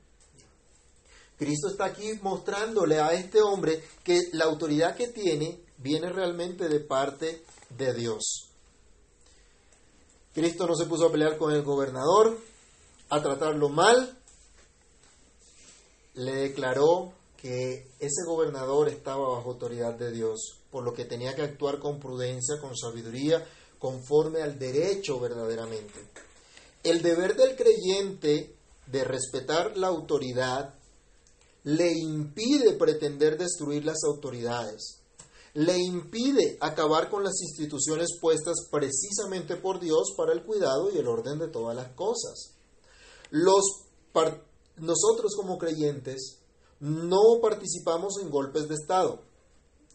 Cristo 1.38 1.68
está 1.68 1.86
aquí 1.86 2.12
mostrándole 2.22 3.00
a 3.00 3.12
este 3.12 3.40
hombre 3.40 3.82
que 4.04 4.28
la 4.32 4.44
autoridad 4.44 4.94
que 4.94 5.08
tiene 5.08 5.60
viene 5.78 6.10
realmente 6.10 6.68
de 6.68 6.80
parte 6.80 7.44
de 7.70 7.94
Dios. 7.94 8.48
Cristo 10.34 10.66
no 10.66 10.76
se 10.76 10.86
puso 10.86 11.06
a 11.06 11.12
pelear 11.12 11.36
con 11.36 11.52
el 11.52 11.62
gobernador, 11.62 12.38
a 13.08 13.20
tratarlo 13.20 13.68
mal, 13.68 14.18
le 16.14 16.32
declaró 16.32 17.12
que 17.36 17.90
ese 17.98 18.24
gobernador 18.26 18.88
estaba 18.88 19.28
bajo 19.28 19.50
autoridad 19.50 19.94
de 19.94 20.12
Dios, 20.12 20.58
por 20.70 20.84
lo 20.84 20.94
que 20.94 21.04
tenía 21.04 21.34
que 21.34 21.42
actuar 21.42 21.80
con 21.80 21.98
prudencia, 21.98 22.60
con 22.60 22.76
sabiduría, 22.76 23.44
conforme 23.82 24.42
al 24.42 24.60
derecho 24.60 25.18
verdaderamente. 25.18 25.98
El 26.84 27.02
deber 27.02 27.34
del 27.34 27.56
creyente 27.56 28.54
de 28.86 29.02
respetar 29.02 29.76
la 29.76 29.88
autoridad 29.88 30.72
le 31.64 31.90
impide 31.90 32.74
pretender 32.74 33.36
destruir 33.36 33.84
las 33.84 34.04
autoridades, 34.04 35.00
le 35.54 35.78
impide 35.78 36.58
acabar 36.60 37.10
con 37.10 37.24
las 37.24 37.40
instituciones 37.42 38.10
puestas 38.20 38.54
precisamente 38.70 39.56
por 39.56 39.80
Dios 39.80 40.14
para 40.16 40.32
el 40.32 40.44
cuidado 40.44 40.92
y 40.92 40.98
el 40.98 41.08
orden 41.08 41.40
de 41.40 41.48
todas 41.48 41.74
las 41.74 41.88
cosas. 41.94 42.52
Los 43.30 43.64
nosotros 44.76 45.34
como 45.34 45.58
creyentes 45.58 46.38
no 46.78 47.40
participamos 47.42 48.14
en 48.22 48.30
golpes 48.30 48.68
de 48.68 48.76
Estado, 48.76 49.22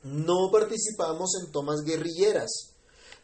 no 0.04 0.52
participamos 0.52 1.32
en 1.42 1.54
tomas 1.54 1.84
guerrilleras, 1.86 2.74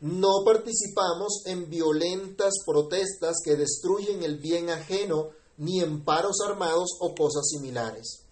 no 0.04 0.44
participamos 0.44 1.44
en 1.46 1.70
violentas 1.70 2.56
protestas 2.66 3.38
que 3.42 3.56
destruyen 3.56 4.22
el 4.22 4.38
bien 4.38 4.70
ajeno, 4.70 5.30
ni 5.56 5.80
en 5.80 6.04
paros 6.04 6.42
armados 6.46 6.90
o 7.00 7.16
cosas 7.16 7.48
similares. 7.48 8.26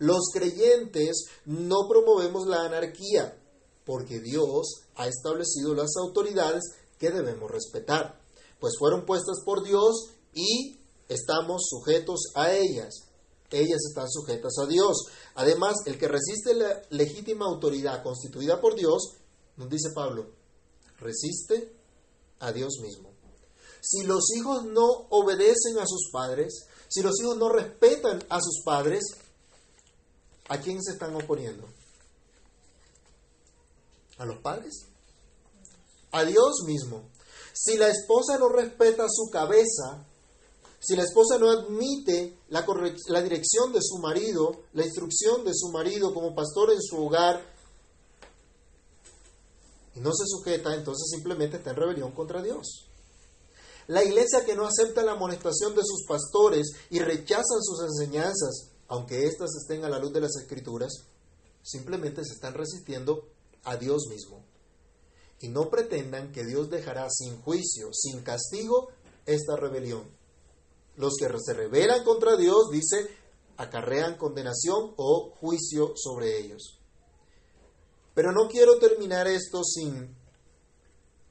Los 0.00 0.30
creyentes 0.32 1.26
no 1.44 1.86
promovemos 1.88 2.48
la 2.48 2.64
anarquía, 2.64 3.40
porque 3.84 4.18
Dios 4.18 4.80
ha 4.96 5.06
establecido 5.06 5.74
las 5.76 5.96
autoridades 5.96 6.64
que 6.98 7.12
debemos 7.12 7.52
respetar, 7.52 8.20
pues 8.58 8.74
fueron 8.76 9.06
puestas 9.06 9.42
por 9.44 9.62
Dios 9.62 10.10
y 10.34 10.80
estamos 11.08 11.68
sujetos 11.68 12.32
a 12.34 12.52
ellas. 12.52 12.94
Ellas 13.52 13.78
están 13.88 14.10
sujetas 14.10 14.54
a 14.60 14.66
Dios. 14.66 15.04
Además, 15.36 15.76
el 15.86 16.00
que 16.00 16.08
resiste 16.08 16.54
la 16.54 16.82
legítima 16.90 17.46
autoridad 17.46 18.02
constituida 18.02 18.60
por 18.60 18.74
Dios, 18.74 19.18
nos 19.56 19.70
dice 19.70 19.90
Pablo, 19.94 20.34
resiste 20.98 21.72
a 22.40 22.52
Dios 22.52 22.78
mismo. 22.82 23.10
Si 23.80 24.04
los 24.04 24.24
hijos 24.36 24.64
no 24.64 24.86
obedecen 25.10 25.78
a 25.78 25.86
sus 25.86 26.10
padres, 26.12 26.66
si 26.88 27.02
los 27.02 27.20
hijos 27.20 27.36
no 27.36 27.48
respetan 27.48 28.24
a 28.28 28.40
sus 28.40 28.62
padres, 28.64 29.04
¿a 30.48 30.58
quién 30.58 30.82
se 30.82 30.92
están 30.92 31.14
oponiendo? 31.14 31.68
¿A 34.18 34.24
los 34.24 34.38
padres? 34.38 34.86
A 36.12 36.24
Dios 36.24 36.62
mismo. 36.66 37.10
Si 37.52 37.76
la 37.76 37.88
esposa 37.88 38.38
no 38.38 38.48
respeta 38.48 39.06
su 39.08 39.30
cabeza, 39.30 40.06
si 40.80 40.94
la 40.94 41.02
esposa 41.02 41.38
no 41.38 41.50
admite 41.50 42.38
la, 42.48 42.64
la, 43.08 43.22
dirección 43.22 43.72
de 43.72 43.80
su 43.82 43.98
marido, 43.98 44.64
la 44.72 44.84
instrucción 44.84 45.44
de 45.44 45.52
su 45.54 45.68
marido 45.68 46.12
como 46.14 46.34
pastor 46.34 46.70
en 46.72 46.82
su 46.82 47.04
hogar, 47.04 47.55
y 49.96 50.00
no 50.00 50.12
se 50.12 50.24
sujeta, 50.26 50.74
entonces 50.74 51.08
simplemente 51.10 51.56
está 51.56 51.70
en 51.70 51.76
rebelión 51.76 52.12
contra 52.12 52.42
Dios. 52.42 52.86
La 53.88 54.04
iglesia 54.04 54.44
que 54.44 54.54
no 54.54 54.66
acepta 54.66 55.02
la 55.02 55.12
amonestación 55.12 55.74
de 55.74 55.82
sus 55.82 56.04
pastores 56.06 56.66
y 56.90 56.98
rechazan 56.98 57.62
sus 57.62 57.80
enseñanzas, 57.82 58.72
aunque 58.88 59.26
éstas 59.26 59.50
estén 59.56 59.84
a 59.84 59.88
la 59.88 59.98
luz 59.98 60.12
de 60.12 60.20
las 60.20 60.36
escrituras, 60.36 60.92
simplemente 61.62 62.22
se 62.24 62.34
están 62.34 62.54
resistiendo 62.54 63.28
a 63.64 63.76
Dios 63.76 64.06
mismo. 64.10 64.44
Y 65.40 65.48
no 65.48 65.70
pretendan 65.70 66.30
que 66.30 66.44
Dios 66.44 66.68
dejará 66.68 67.08
sin 67.10 67.40
juicio, 67.40 67.88
sin 67.92 68.22
castigo, 68.22 68.88
esta 69.24 69.56
rebelión. 69.56 70.04
Los 70.96 71.14
que 71.18 71.28
se 71.38 71.54
rebelan 71.54 72.04
contra 72.04 72.36
Dios, 72.36 72.70
dice, 72.70 73.08
acarrean 73.56 74.18
condenación 74.18 74.92
o 74.96 75.30
juicio 75.40 75.94
sobre 75.96 76.38
ellos. 76.38 76.80
Pero 78.16 78.32
no 78.32 78.48
quiero 78.48 78.78
terminar 78.78 79.28
esto 79.28 79.62
sin 79.62 80.16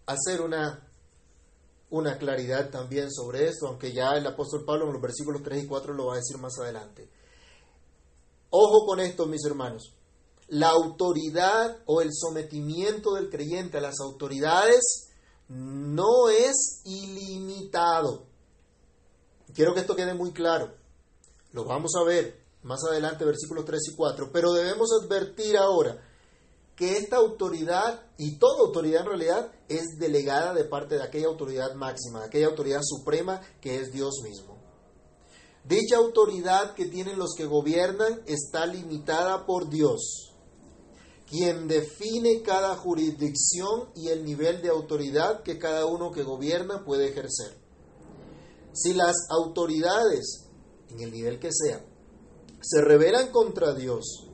hacer 0.06 0.40
una, 0.40 0.88
una 1.90 2.20
claridad 2.20 2.70
también 2.70 3.12
sobre 3.12 3.48
esto, 3.48 3.66
aunque 3.66 3.92
ya 3.92 4.12
el 4.12 4.28
apóstol 4.28 4.64
Pablo 4.64 4.86
en 4.86 4.94
los 4.94 5.02
versículos 5.02 5.42
3 5.42 5.64
y 5.64 5.68
4 5.68 5.96
lo 5.96 6.06
va 6.06 6.14
a 6.14 6.18
decir 6.18 6.38
más 6.38 6.60
adelante. 6.60 7.10
Ojo 8.52 8.86
con 8.86 9.00
esto, 9.00 9.26
mis 9.26 9.44
hermanos. 9.48 9.96
La 10.50 10.70
autoridad 10.70 11.76
o 11.88 12.02
el 12.02 12.10
sometimiento 12.14 13.16
del 13.16 13.32
creyente 13.32 13.80
a 13.80 13.82
las 13.82 14.00
autoridades 14.00 15.10
no 15.48 16.30
es 16.30 16.84
ilimitado. 16.86 18.28
Quiero 19.56 19.74
que 19.74 19.80
esto 19.80 19.96
quede 19.96 20.14
muy 20.14 20.34
claro. 20.34 20.76
Lo 21.52 21.66
vamos 21.66 21.94
a 22.00 22.04
ver 22.04 22.46
más 22.62 22.82
adelante, 22.88 23.26
versículos 23.26 23.66
3 23.66 23.82
y 23.92 23.96
4. 23.96 24.30
Pero 24.32 24.54
debemos 24.54 24.90
advertir 25.02 25.58
ahora 25.58 26.00
que 26.76 26.98
esta 26.98 27.18
autoridad, 27.18 28.06
y 28.18 28.38
toda 28.38 28.60
autoridad 28.60 29.02
en 29.02 29.08
realidad, 29.08 29.52
es 29.70 29.98
delegada 29.98 30.54
de 30.54 30.66
parte 30.66 30.96
de 30.96 31.04
aquella 31.04 31.28
autoridad 31.28 31.74
máxima, 31.76 32.20
de 32.20 32.26
aquella 32.26 32.48
autoridad 32.48 32.82
suprema 32.84 33.42
que 33.62 33.80
es 33.80 33.92
Dios 33.92 34.22
mismo. 34.24 34.58
Dicha 35.64 35.98
autoridad 35.98 36.76
que 36.76 36.86
tienen 36.86 37.18
los 37.18 37.34
que 37.36 37.46
gobiernan 37.46 38.22
está 38.28 38.66
limitada 38.68 39.46
por 39.46 39.70
Dios, 39.70 40.34
quien 41.28 41.68
define 41.68 42.44
cada 42.44 42.76
jurisdicción 42.76 43.90
y 43.96 44.10
el 44.10 44.26
nivel 44.26 44.62
de 44.62 44.70
autoridad 44.70 45.42
que 45.44 45.58
cada 45.58 45.86
uno 45.86 46.12
que 46.12 46.24
gobierna 46.24 46.84
puede 46.84 47.08
ejercer. 47.08 47.58
Si 48.74 48.94
las 48.94 49.16
autoridades, 49.30 50.50
en 50.90 51.00
el 51.00 51.12
nivel 51.12 51.40
que 51.40 51.50
sea, 51.52 51.84
se 52.62 52.82
rebelan 52.82 53.32
contra 53.32 53.74
Dios 53.74 54.28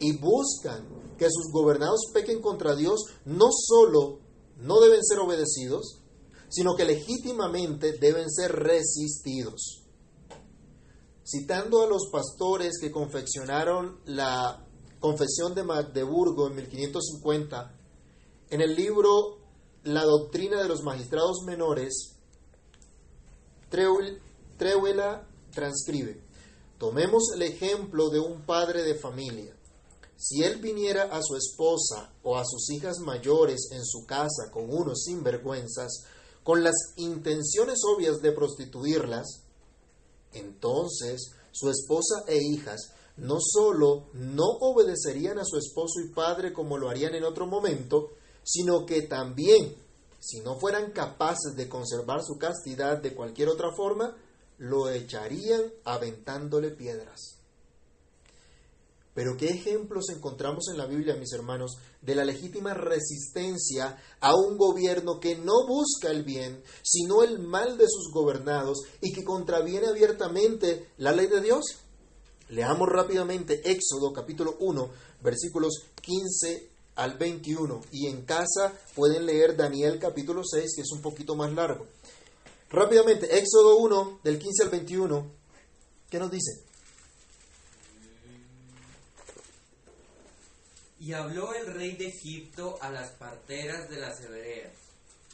y 0.00 0.16
buscan 0.16 0.97
que 1.18 1.28
sus 1.30 1.52
gobernados 1.52 2.06
pequen 2.14 2.40
contra 2.40 2.76
Dios, 2.76 3.04
no 3.24 3.48
solo 3.52 4.20
no 4.58 4.80
deben 4.80 5.04
ser 5.04 5.18
obedecidos, 5.18 6.00
sino 6.48 6.74
que 6.74 6.84
legítimamente 6.84 7.92
deben 7.98 8.30
ser 8.30 8.52
resistidos. 8.52 9.84
citando 11.30 11.82
a 11.82 11.86
los 11.86 12.08
pastores 12.10 12.78
que 12.80 12.90
confeccionaron 12.90 14.00
la 14.06 14.64
Confesión 14.98 15.54
de 15.54 15.62
Magdeburgo 15.62 16.46
en 16.46 16.56
1550, 16.56 17.74
en 18.48 18.60
el 18.62 18.74
libro 18.74 19.36
La 19.84 20.04
doctrina 20.04 20.62
de 20.62 20.68
los 20.68 20.82
magistrados 20.82 21.42
menores, 21.44 22.16
Treuela 23.68 25.28
transcribe, 25.52 26.22
tomemos 26.78 27.24
el 27.34 27.42
ejemplo 27.42 28.08
de 28.08 28.20
un 28.20 28.46
padre 28.46 28.82
de 28.82 28.94
familia. 28.94 29.57
Si 30.18 30.42
él 30.42 30.56
viniera 30.56 31.04
a 31.04 31.22
su 31.22 31.36
esposa 31.36 32.12
o 32.24 32.36
a 32.36 32.44
sus 32.44 32.70
hijas 32.70 32.98
mayores 32.98 33.68
en 33.70 33.84
su 33.84 34.04
casa 34.04 34.50
con 34.52 34.64
unos 34.68 35.04
sinvergüenzas, 35.04 36.04
con 36.42 36.64
las 36.64 36.74
intenciones 36.96 37.78
obvias 37.86 38.20
de 38.20 38.32
prostituirlas, 38.32 39.44
entonces 40.32 41.30
su 41.52 41.70
esposa 41.70 42.24
e 42.26 42.36
hijas 42.36 42.90
no 43.16 43.38
sólo 43.40 44.08
no 44.12 44.46
obedecerían 44.60 45.38
a 45.38 45.44
su 45.44 45.56
esposo 45.56 46.00
y 46.04 46.12
padre 46.12 46.52
como 46.52 46.78
lo 46.78 46.88
harían 46.88 47.14
en 47.14 47.22
otro 47.22 47.46
momento, 47.46 48.10
sino 48.42 48.86
que 48.86 49.02
también, 49.02 49.76
si 50.18 50.40
no 50.40 50.58
fueran 50.58 50.90
capaces 50.90 51.54
de 51.54 51.68
conservar 51.68 52.24
su 52.24 52.38
castidad 52.38 52.98
de 52.98 53.14
cualquier 53.14 53.48
otra 53.48 53.72
forma, 53.72 54.16
lo 54.58 54.90
echarían 54.90 55.72
aventándole 55.84 56.70
piedras. 56.70 57.37
Pero 59.18 59.36
qué 59.36 59.48
ejemplos 59.48 60.10
encontramos 60.10 60.68
en 60.70 60.78
la 60.78 60.86
Biblia, 60.86 61.16
mis 61.16 61.32
hermanos, 61.32 61.78
de 62.00 62.14
la 62.14 62.24
legítima 62.24 62.72
resistencia 62.72 64.00
a 64.20 64.36
un 64.36 64.56
gobierno 64.56 65.18
que 65.18 65.34
no 65.34 65.66
busca 65.66 66.08
el 66.08 66.22
bien, 66.22 66.62
sino 66.84 67.24
el 67.24 67.40
mal 67.40 67.76
de 67.78 67.86
sus 67.88 68.12
gobernados 68.12 68.78
y 69.00 69.12
que 69.12 69.24
contraviene 69.24 69.88
abiertamente 69.88 70.90
la 70.98 71.10
ley 71.10 71.26
de 71.26 71.40
Dios. 71.40 71.64
Leamos 72.50 72.88
rápidamente 72.88 73.68
Éxodo 73.68 74.12
capítulo 74.12 74.54
1, 74.60 74.88
versículos 75.20 75.86
15 76.00 76.68
al 76.94 77.18
21. 77.18 77.80
Y 77.90 78.06
en 78.06 78.22
casa 78.22 78.72
pueden 78.94 79.26
leer 79.26 79.56
Daniel 79.56 79.98
capítulo 79.98 80.42
6, 80.44 80.74
que 80.76 80.82
es 80.82 80.92
un 80.92 81.02
poquito 81.02 81.34
más 81.34 81.52
largo. 81.52 81.88
Rápidamente, 82.70 83.36
Éxodo 83.36 83.78
1, 83.78 84.20
del 84.22 84.38
15 84.38 84.62
al 84.62 84.68
21. 84.68 85.26
¿Qué 86.08 86.20
nos 86.20 86.30
dice? 86.30 86.67
Y 90.98 91.12
habló 91.12 91.54
el 91.54 91.72
rey 91.74 91.96
de 91.96 92.08
Egipto 92.08 92.78
a 92.80 92.90
las 92.90 93.12
parteras 93.12 93.88
de 93.88 94.00
las 94.00 94.20
hebreas, 94.20 94.72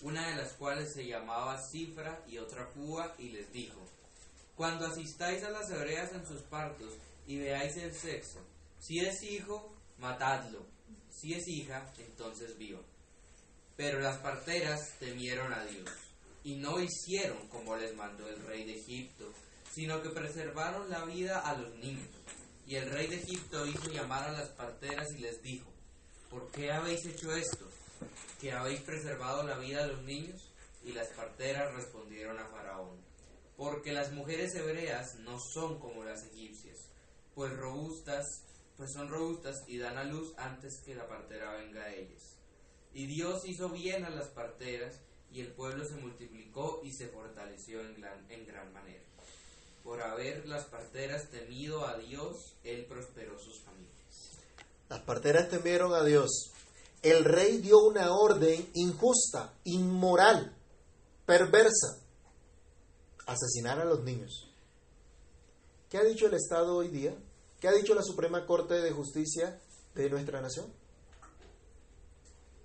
una 0.03 0.29
de 0.29 0.37
las 0.37 0.53
cuales 0.55 0.92
se 0.92 1.07
llamaba 1.07 1.61
Cifra 1.70 2.22
y 2.29 2.38
otra 2.38 2.66
Fua, 2.66 3.14
y 3.18 3.31
les 3.31 3.50
dijo, 3.53 3.81
Cuando 4.57 4.87
asistáis 4.87 5.42
a 5.42 5.50
las 5.50 5.70
hebreas 5.70 6.12
en 6.12 6.27
sus 6.27 6.42
partos, 6.42 6.92
y 7.27 7.38
veáis 7.38 7.77
el 7.77 7.94
sexo. 7.94 8.40
Si 8.79 9.00
es 9.00 9.22
hijo, 9.22 9.74
matadlo. 9.98 10.66
Si 11.11 11.33
es 11.33 11.46
hija, 11.48 11.90
entonces 11.98 12.57
viva. 12.59 12.81
Pero 13.77 14.00
las 14.00 14.18
parteras 14.18 14.92
temieron 14.98 15.53
a 15.53 15.64
Dios 15.64 15.88
y 16.44 16.57
no 16.57 16.79
hicieron 16.81 17.48
como 17.48 17.77
les 17.77 17.94
mandó 17.96 18.29
el 18.29 18.40
rey 18.46 18.64
de 18.64 18.74
Egipto, 18.74 19.33
sino 19.72 20.03
que 20.03 20.11
preservaron 20.11 20.90
la 20.90 21.05
vida 21.05 21.40
a 21.40 21.57
los 21.57 21.74
niños. 21.77 22.07
Y 22.66 22.77
el 22.77 22.90
rey 22.90 23.07
de 23.07 23.16
Egipto 23.16 23.66
hizo 23.66 23.90
llamar 23.90 24.29
a 24.29 24.33
las 24.33 24.48
parteras 24.50 25.12
y 25.12 25.18
les 25.18 25.42
dijo, 25.42 25.70
¿por 26.31 26.50
qué 26.50 26.72
habéis 26.72 27.05
hecho 27.05 27.35
esto? 27.35 27.68
¿Que 28.40 28.53
habéis 28.53 28.81
preservado 28.81 29.42
la 29.42 29.59
vida 29.59 29.85
a 29.85 29.87
los 29.87 30.03
niños? 30.03 30.50
Y 30.85 30.92
las 30.92 31.09
parteras 31.09 31.74
respondieron 31.74 32.38
a 32.38 32.46
Faraón, 32.46 32.98
porque 33.57 33.92
las 33.92 34.12
mujeres 34.12 34.55
hebreas 34.55 35.16
no 35.20 35.38
son 35.38 35.79
como 35.79 36.05
las 36.05 36.24
egipcias 36.24 36.88
pues 37.35 37.53
robustas, 37.57 38.42
pues 38.77 38.92
son 38.92 39.09
robustas 39.09 39.64
y 39.66 39.79
dan 39.79 39.98
a 39.98 40.05
luz 40.05 40.33
antes 40.37 40.81
que 40.85 40.94
la 40.94 41.09
partera 41.09 41.53
venga 41.55 41.85
a 41.85 41.92
ellas. 41.92 42.37
Y 42.92 43.07
Dios 43.07 43.44
hizo 43.44 43.68
bien 43.70 44.05
a 44.05 44.11
las 44.11 44.29
parteras, 44.29 45.00
y 45.33 45.40
el 45.40 45.48
pueblo 45.48 45.85
se 45.85 45.96
multiplicó 45.96 46.81
y 46.85 46.92
se 46.92 47.09
fortaleció 47.09 47.81
en 47.81 48.00
gran, 48.00 48.31
en 48.31 48.46
gran 48.46 48.72
manera. 48.72 49.03
Por 49.84 50.02
haber 50.02 50.46
las 50.46 50.64
parteras 50.64 51.30
temido 51.30 51.86
a 51.86 51.98
Dios, 51.98 52.56
Él 52.64 52.86
prosperó 52.86 53.38
sus 53.38 53.62
familias. 53.62 53.94
Las 54.88 55.02
parteras 55.02 55.48
temieron 55.50 55.92
a 55.92 56.02
Dios. 56.02 56.50
El 57.02 57.24
rey 57.24 57.58
dio 57.58 57.78
una 57.80 58.12
orden 58.14 58.70
injusta, 58.72 59.52
inmoral, 59.64 60.56
perversa. 61.26 62.00
Asesinar 63.26 63.78
a 63.78 63.84
los 63.84 64.02
niños. 64.02 64.50
¿Qué 65.90 65.98
ha 65.98 66.04
dicho 66.04 66.26
el 66.26 66.34
Estado 66.34 66.74
hoy 66.76 66.88
día? 66.88 67.14
¿Qué 67.60 67.68
ha 67.68 67.72
dicho 67.72 67.94
la 67.94 68.02
Suprema 68.02 68.46
Corte 68.46 68.74
de 68.74 68.90
Justicia 68.90 69.60
de 69.94 70.10
nuestra 70.10 70.40
nación? 70.40 70.72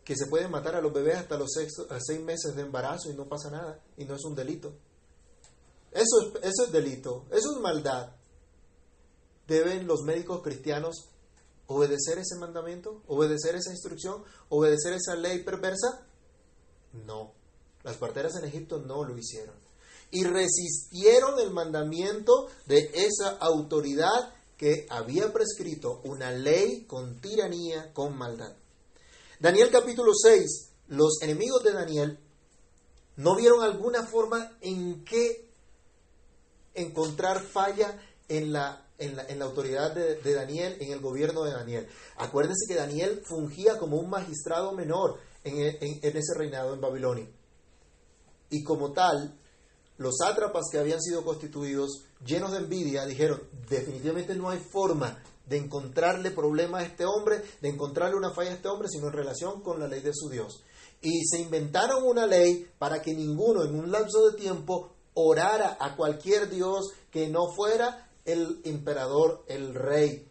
Que 0.04 0.16
se 0.16 0.28
pueden 0.28 0.52
matar 0.52 0.76
a 0.76 0.82
los 0.82 0.94
bebés 0.94 1.18
hasta 1.18 1.38
los 1.38 1.52
seis, 1.52 2.22
meses 2.22 2.56
de 2.56 2.62
embarazo 2.62 3.12
y 3.12 3.14
no 3.14 3.28
pasa 3.28 3.52
nada, 3.52 3.80
y 3.98 4.06
no 4.06 4.16
es 4.16 4.24
un 4.24 4.36
delito. 4.36 4.74
Eso 5.92 6.22
es, 6.22 6.44
eso 6.44 6.66
es 6.66 6.72
delito, 6.72 7.26
eso 7.32 7.56
es 7.56 7.62
maldad. 7.62 8.12
¿Deben 9.48 9.88
los 9.88 10.02
médicos 10.02 10.42
cristianos 10.44 11.10
obedecer 11.68 12.20
ese 12.20 12.36
mandamiento, 12.40 13.02
obedecer 13.08 13.56
esa 13.56 13.72
instrucción, 13.72 14.24
obedecer 14.50 14.94
esa 14.94 15.16
ley 15.16 15.44
perversa? 15.44 16.08
No. 17.06 17.34
Las 17.84 17.98
parteras 17.98 18.36
en 18.36 18.46
Egipto 18.46 18.80
no 18.80 19.04
lo 19.04 19.18
hicieron 19.18 19.56
y 20.12 20.24
resistieron 20.24 21.40
el 21.40 21.52
mandamiento 21.52 22.48
de 22.66 22.92
esa 22.94 23.30
autoridad 23.40 24.34
que 24.58 24.86
había 24.90 25.32
prescrito 25.32 26.02
una 26.04 26.32
ley 26.32 26.86
con 26.86 27.22
tiranía, 27.22 27.94
con 27.94 28.18
maldad. 28.18 28.54
Daniel 29.40 29.70
capítulo 29.72 30.12
6, 30.14 30.72
los 30.88 31.22
enemigos 31.22 31.64
de 31.64 31.72
Daniel 31.72 32.20
no 33.16 33.36
vieron 33.36 33.62
alguna 33.62 34.06
forma 34.06 34.58
en 34.62 35.04
que 35.06 35.49
encontrar 36.82 37.42
falla 37.42 38.00
en 38.28 38.54
la, 38.54 38.86
en 38.98 39.16
la, 39.16 39.46
autoridad 39.46 39.94
de, 39.94 40.34
Daniel, 40.34 40.78
en 40.80 40.92
el 40.92 41.00
gobierno 41.00 41.44
de 41.44 41.52
Daniel. 41.52 41.88
Acuérdense 42.18 42.66
que 42.68 42.76
Daniel 42.76 43.22
fungía 43.26 43.78
como 43.78 43.98
un 43.98 44.10
magistrado 44.10 44.72
menor 44.74 45.20
en, 45.44 45.58
en 45.82 46.18
ese 46.18 46.34
reinado 46.36 46.74
en 46.74 46.82
Babilonia. 46.82 47.28
Y 48.50 48.64
como 48.64 48.92
tal, 48.92 49.38
los 49.98 50.16
sátrapas 50.18 50.66
que 50.72 50.80
habían 50.80 51.02
sido 51.02 51.24
constituidos, 51.24 52.04
llenos 52.26 52.52
de 52.52 52.60
envidia, 52.60 53.06
dijeron, 53.06 53.42
definitivamente 53.70 54.36
no 54.36 54.50
hay 54.50 54.60
forma 54.60 55.22
de 55.46 55.58
encontrarle 55.58 56.32
problema 56.32 56.80
a 56.80 56.84
este 56.84 57.06
hombre, 57.06 57.42
de 57.62 57.70
encontrarle 57.70 58.16
una 58.16 58.32
falla 58.32 58.52
a 58.52 58.54
este 58.54 58.68
hombre, 58.68 58.88
sino 58.88 59.08
en 59.08 59.14
relación 59.14 59.62
con 59.62 59.80
la 59.80 59.88
ley 59.88 60.02
de 60.02 60.14
su 60.14 60.30
Dios. 60.30 60.64
Y 61.02 61.26
se 61.26 61.42
inventaron 61.42 62.04
una 62.04 62.26
ley 62.28 62.70
para 62.78 63.02
que 63.02 63.14
ninguno 63.14 63.64
en 63.64 63.76
un 63.76 63.92
lapso 63.92 64.30
de 64.30 64.38
tiempo 64.38 64.94
orara 65.14 65.78
a 65.80 65.96
cualquier 65.96 66.50
Dios 66.50 66.92
que 67.12 67.28
no 67.28 67.52
fuera 67.56 68.10
el 68.26 68.62
emperador, 68.64 69.44
el 69.48 69.74
rey, 69.74 70.28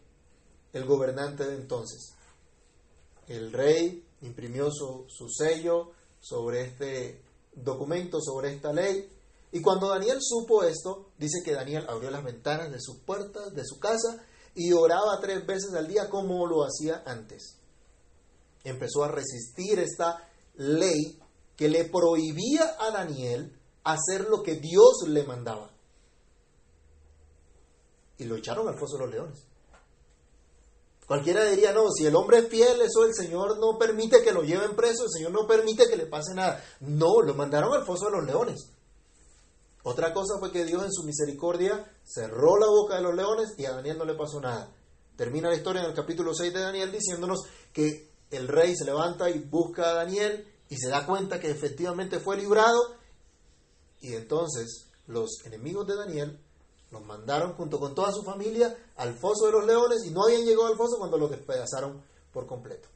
el 0.73 0.85
gobernante 0.85 1.47
de 1.47 1.57
entonces. 1.57 2.15
El 3.27 3.53
rey 3.53 4.05
imprimió 4.23 4.71
su, 4.71 5.07
su 5.09 5.29
sello 5.29 5.93
sobre 6.21 6.63
este 6.63 7.23
documento, 7.55 8.21
sobre 8.21 8.55
esta 8.55 8.73
ley, 8.73 9.09
y 9.51 9.63
cuando 9.63 9.89
Daniel 9.89 10.19
supo 10.21 10.63
esto, 10.63 11.11
dice 11.19 11.43
que 11.45 11.53
Daniel 11.53 11.87
abrió 11.89 12.11
las 12.11 12.25
ventanas 12.25 12.71
de 12.71 12.81
sus 12.81 12.99
puertas, 12.99 13.55
de 13.55 13.65
su 13.65 13.79
casa, 13.79 14.23
y 14.55 14.73
oraba 14.73 15.21
tres 15.21 15.47
veces 15.47 15.73
al 15.75 15.89
día 15.89 16.11
como 16.11 16.47
lo 16.47 16.65
hacía 16.65 17.03
antes. 17.07 17.57
Empezó 18.65 19.05
a 19.05 19.09
resistir 19.13 19.79
esta 19.79 20.29
ley 20.57 21.19
que 21.57 21.69
le 21.69 21.85
prohibía 21.85 22.77
a 22.79 22.91
Daniel 22.91 23.58
hacer 23.93 24.29
lo 24.29 24.43
que 24.43 24.57
Dios 24.57 25.05
le 25.07 25.25
mandaba. 25.25 25.71
Y 28.19 28.25
lo 28.25 28.37
echaron 28.37 28.69
al 28.69 28.79
foso 28.79 28.97
de 28.97 29.05
los 29.05 29.13
leones. 29.13 29.45
Cualquiera 31.07 31.45
diría, 31.45 31.73
no, 31.73 31.91
si 31.91 32.05
el 32.05 32.15
hombre 32.17 32.39
es 32.39 32.49
fiel, 32.49 32.83
eso 32.83 33.05
el 33.07 33.15
Señor 33.15 33.59
no 33.59 33.79
permite 33.79 34.23
que 34.23 34.33
lo 34.33 34.43
lleven 34.43 34.77
preso, 34.77 35.05
el 35.05 35.11
Señor 35.11 35.33
no 35.33 35.47
permite 35.47 35.89
que 35.89 35.97
le 35.97 36.05
pase 36.05 36.35
nada. 36.35 36.63
No, 36.81 37.23
lo 37.23 37.35
mandaron 37.35 37.73
al 37.73 37.87
foso 37.87 38.07
de 38.07 38.13
los 38.13 38.27
leones. 38.27 38.71
Otra 39.85 40.13
cosa 40.13 40.39
fue 40.39 40.53
que 40.53 40.67
Dios 40.67 40.85
en 40.85 40.93
su 40.93 41.05
misericordia 41.05 41.91
cerró 42.05 42.59
la 42.59 42.67
boca 42.67 42.97
de 42.97 43.03
los 43.03 43.15
leones 43.15 43.55
y 43.57 43.65
a 43.65 43.71
Daniel 43.71 43.97
no 43.97 44.05
le 44.05 44.17
pasó 44.17 44.39
nada. 44.39 44.71
Termina 45.17 45.49
la 45.49 45.57
historia 45.57 45.81
en 45.81 45.89
el 45.89 45.95
capítulo 45.95 46.35
6 46.35 46.53
de 46.53 46.61
Daniel 46.61 46.93
diciéndonos 46.93 47.47
que 47.73 48.11
el 48.31 48.47
rey 48.47 48.77
se 48.77 48.85
levanta 48.85 49.31
y 49.31 49.39
busca 49.39 49.89
a 49.89 49.95
Daniel 49.95 50.47
y 50.69 50.77
se 50.77 50.91
da 50.91 51.07
cuenta 51.07 51.41
que 51.41 51.51
efectivamente 51.51 52.21
fue 52.21 52.37
librado 52.37 52.98
y 54.01 54.15
entonces 54.15 54.87
los 55.07 55.45
enemigos 55.45 55.87
de 55.87 55.97
Daniel 55.97 56.41
los 56.91 57.05
mandaron 57.05 57.55
junto 57.55 57.79
con 57.79 57.95
toda 57.95 58.13
su 58.13 58.23
familia 58.23 58.77
al 58.97 59.15
foso 59.15 59.47
de 59.47 59.53
los 59.53 59.67
leones 59.67 60.05
y 60.07 60.11
no 60.11 60.25
habían 60.25 60.45
llegado 60.45 60.67
al 60.67 60.77
foso 60.77 60.99
cuando 60.99 61.19
los 61.19 61.31
despedazaron 61.31 62.03
por 62.33 62.47
completo. 62.47 62.89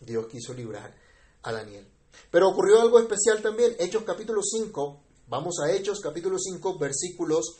Dios 0.00 0.26
quiso 0.26 0.52
librar 0.54 0.94
a 1.42 1.52
Daniel. 1.52 1.86
Pero 2.30 2.48
ocurrió 2.48 2.80
algo 2.80 2.98
especial 2.98 3.40
también. 3.40 3.74
Hechos 3.78 4.04
capítulo 4.04 4.42
5 4.42 5.00
Vamos 5.32 5.60
a 5.64 5.72
Hechos 5.72 6.00
capítulo 6.00 6.38
5 6.38 6.78
versículos 6.78 7.56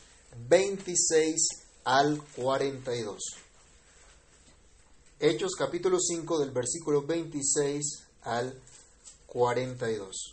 26 0.47 1.47
al 1.85 2.21
42. 2.35 3.17
Hechos 5.19 5.55
capítulo 5.57 5.97
5 5.99 6.37
del 6.37 6.51
versículo 6.51 7.01
26 7.01 8.03
al 8.21 8.61
42. 9.25 10.32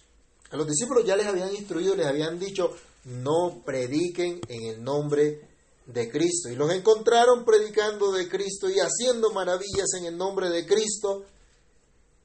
A 0.51 0.57
los 0.57 0.67
discípulos 0.67 1.05
ya 1.05 1.17
les 1.17 1.27
habían 1.27 1.55
instruido, 1.55 1.95
les 1.95 2.07
habían 2.07 2.39
dicho, 2.39 2.75
no 3.05 3.63
prediquen 3.65 4.41
en 4.49 4.75
el 4.75 4.83
nombre 4.83 5.49
de 5.87 6.11
Cristo. 6.11 6.49
Y 6.49 6.57
los 6.57 6.73
encontraron 6.73 7.45
predicando 7.45 8.13
de 8.13 8.29
Cristo 8.29 8.69
y 8.69 8.81
haciendo 8.81 9.33
maravillas 9.33 9.93
en 9.99 10.07
el 10.07 10.17
nombre 10.17 10.51
de 10.51 10.67
Cristo. 10.67 11.25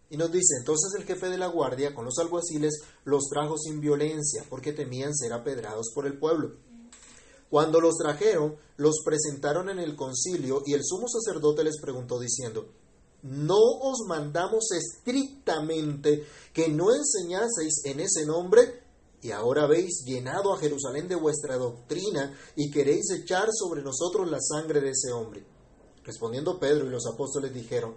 Y 0.10 0.18
nos 0.18 0.32
dice, 0.32 0.56
entonces 0.60 0.94
el 0.98 1.06
jefe 1.06 1.30
de 1.30 1.38
la 1.38 1.48
guardia 1.48 1.94
con 1.94 2.06
los 2.06 2.18
alguaciles 2.20 2.82
los 3.06 3.28
trajo 3.30 3.58
sin 3.58 3.80
violencia, 3.80 4.44
porque 4.50 4.74
temían 4.74 5.16
ser 5.16 5.34
apedrados 5.34 5.92
por 5.94 6.06
el 6.06 6.18
pueblo. 6.18 6.56
Cuando 7.50 7.80
los 7.80 7.96
trajeron, 7.96 8.56
los 8.78 9.02
presentaron 9.04 9.70
en 9.70 9.80
el 9.80 9.96
concilio 9.96 10.62
y 10.66 10.74
el 10.74 10.84
sumo 10.84 11.08
sacerdote 11.08 11.64
les 11.64 11.80
preguntó 11.80 12.20
diciendo, 12.20 12.68
¿no 13.26 13.58
os 13.82 14.06
mandamos 14.08 14.66
estrictamente 14.72 16.28
que 16.54 16.70
no 16.70 16.94
enseñaseis 16.94 17.84
en 17.86 18.00
ese 18.00 18.26
nombre? 18.26 18.84
Y 19.22 19.32
ahora 19.32 19.64
habéis 19.64 20.04
llenado 20.06 20.54
a 20.54 20.60
Jerusalén 20.60 21.08
de 21.08 21.16
vuestra 21.16 21.58
doctrina 21.58 22.38
y 22.56 22.70
queréis 22.70 23.10
echar 23.12 23.48
sobre 23.52 23.82
nosotros 23.82 24.30
la 24.30 24.40
sangre 24.40 24.80
de 24.80 24.92
ese 24.92 25.12
hombre. 25.12 25.44
Respondiendo 26.04 26.60
Pedro 26.60 26.86
y 26.86 26.92
los 26.92 27.08
apóstoles 27.08 27.52
dijeron, 27.52 27.96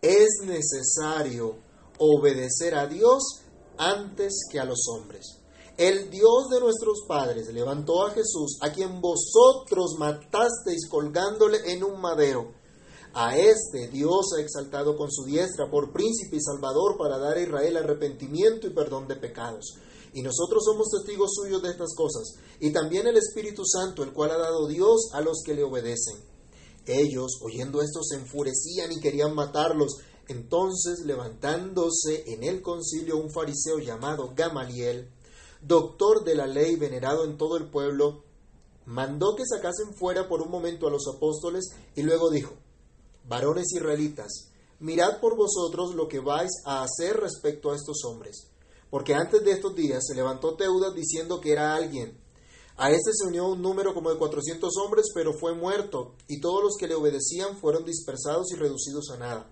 es 0.00 0.28
necesario 0.44 1.56
obedecer 1.98 2.76
a 2.76 2.86
Dios 2.86 3.42
antes 3.76 4.46
que 4.50 4.60
a 4.60 4.64
los 4.64 4.86
hombres. 4.88 5.38
El 5.76 6.10
Dios 6.10 6.48
de 6.50 6.60
nuestros 6.60 7.04
padres 7.08 7.52
levantó 7.52 8.06
a 8.06 8.10
Jesús, 8.10 8.58
a 8.60 8.70
quien 8.70 9.00
vosotros 9.00 9.96
matasteis 9.98 10.88
colgándole 10.88 11.72
en 11.72 11.82
un 11.82 12.00
madero. 12.00 12.61
A 13.14 13.36
este 13.36 13.88
Dios 13.88 14.32
ha 14.36 14.40
exaltado 14.40 14.96
con 14.96 15.10
su 15.12 15.24
diestra 15.24 15.70
por 15.70 15.92
príncipe 15.92 16.36
y 16.36 16.40
salvador 16.40 16.96
para 16.96 17.18
dar 17.18 17.36
a 17.36 17.42
Israel 17.42 17.76
arrepentimiento 17.76 18.66
y 18.66 18.70
perdón 18.70 19.06
de 19.06 19.16
pecados. 19.16 19.74
Y 20.14 20.22
nosotros 20.22 20.64
somos 20.64 20.88
testigos 20.90 21.32
suyos 21.34 21.62
de 21.62 21.70
estas 21.70 21.94
cosas, 21.94 22.34
y 22.58 22.72
también 22.72 23.06
el 23.06 23.16
Espíritu 23.16 23.64
Santo, 23.66 24.02
el 24.02 24.12
cual 24.12 24.30
ha 24.30 24.38
dado 24.38 24.66
Dios 24.66 25.10
a 25.12 25.20
los 25.20 25.42
que 25.44 25.54
le 25.54 25.62
obedecen. 25.62 26.16
Ellos, 26.86 27.38
oyendo 27.42 27.82
esto, 27.82 28.02
se 28.02 28.16
enfurecían 28.16 28.92
y 28.92 29.00
querían 29.00 29.34
matarlos. 29.34 29.98
Entonces, 30.28 31.00
levantándose 31.04 32.24
en 32.26 32.42
el 32.42 32.62
concilio 32.62 33.18
un 33.18 33.30
fariseo 33.30 33.78
llamado 33.78 34.32
Gamaliel, 34.34 35.10
doctor 35.60 36.24
de 36.24 36.34
la 36.34 36.46
ley 36.46 36.76
venerado 36.76 37.24
en 37.24 37.36
todo 37.36 37.56
el 37.56 37.70
pueblo, 37.70 38.24
mandó 38.84 39.36
que 39.36 39.46
sacasen 39.46 39.94
fuera 39.94 40.28
por 40.28 40.42
un 40.42 40.50
momento 40.50 40.88
a 40.88 40.90
los 40.90 41.06
apóstoles 41.08 41.70
y 41.94 42.02
luego 42.02 42.30
dijo, 42.30 42.54
varones 43.26 43.72
israelitas, 43.72 44.50
mirad 44.80 45.20
por 45.20 45.36
vosotros 45.36 45.94
lo 45.94 46.08
que 46.08 46.20
vais 46.20 46.50
a 46.64 46.82
hacer 46.82 47.16
respecto 47.18 47.70
a 47.70 47.76
estos 47.76 48.04
hombres 48.04 48.52
porque 48.92 49.14
antes 49.14 49.42
de 49.42 49.52
estos 49.52 49.74
días 49.74 50.04
se 50.06 50.14
levantó 50.14 50.54
Teudas 50.54 50.94
diciendo 50.94 51.40
que 51.40 51.52
era 51.52 51.74
alguien. 51.74 52.14
A 52.76 52.90
este 52.90 53.12
se 53.14 53.26
unió 53.26 53.48
un 53.48 53.62
número 53.62 53.94
como 53.94 54.10
de 54.10 54.18
cuatrocientos 54.18 54.74
hombres, 54.76 55.06
pero 55.14 55.32
fue 55.32 55.54
muerto, 55.54 56.14
y 56.28 56.42
todos 56.42 56.62
los 56.62 56.76
que 56.78 56.86
le 56.86 56.94
obedecían 56.94 57.56
fueron 57.56 57.86
dispersados 57.86 58.52
y 58.52 58.56
reducidos 58.56 59.08
a 59.10 59.16
nada. 59.16 59.50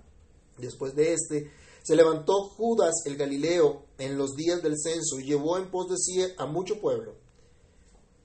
Después 0.59 0.95
de 0.95 1.15
este, 1.15 1.51
se 1.83 1.97
levantó 1.97 2.51
Judas 2.51 2.93
el 3.07 3.17
Galileo 3.17 3.87
en 3.97 4.19
los 4.19 4.37
días 4.37 4.63
del 4.63 4.75
censo 4.79 5.19
y 5.19 5.25
llevó 5.25 5.57
en 5.57 5.71
pos 5.71 5.89
de 5.89 5.97
sí 5.97 6.21
a 6.37 6.45
mucho 6.45 6.79
pueblo. 6.79 7.15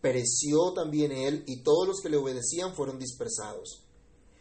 Pereció 0.01 0.73
también 0.73 1.13
él, 1.13 1.45
y 1.47 1.63
todos 1.63 1.87
los 1.87 2.01
que 2.01 2.09
le 2.09 2.17
obedecían 2.17 2.75
fueron 2.75 2.99
dispersados. 2.99 3.84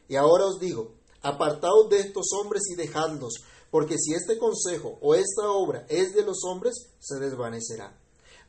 Y 0.09 0.17
ahora 0.17 0.47
os 0.47 0.59
digo, 0.59 0.95
apartaos 1.23 1.89
de 1.89 2.01
estos 2.01 2.27
hombres 2.39 2.63
y 2.71 2.77
dejadlos, 2.77 3.35
porque 3.71 3.97
si 3.99 4.15
este 4.15 4.39
consejo 4.39 4.99
o 5.01 5.15
esta 5.15 5.51
obra 5.51 5.87
es 5.89 6.15
de 6.15 6.23
los 6.23 6.45
hombres, 6.45 6.75
se 7.01 7.19
desvanecerá. 7.19 7.99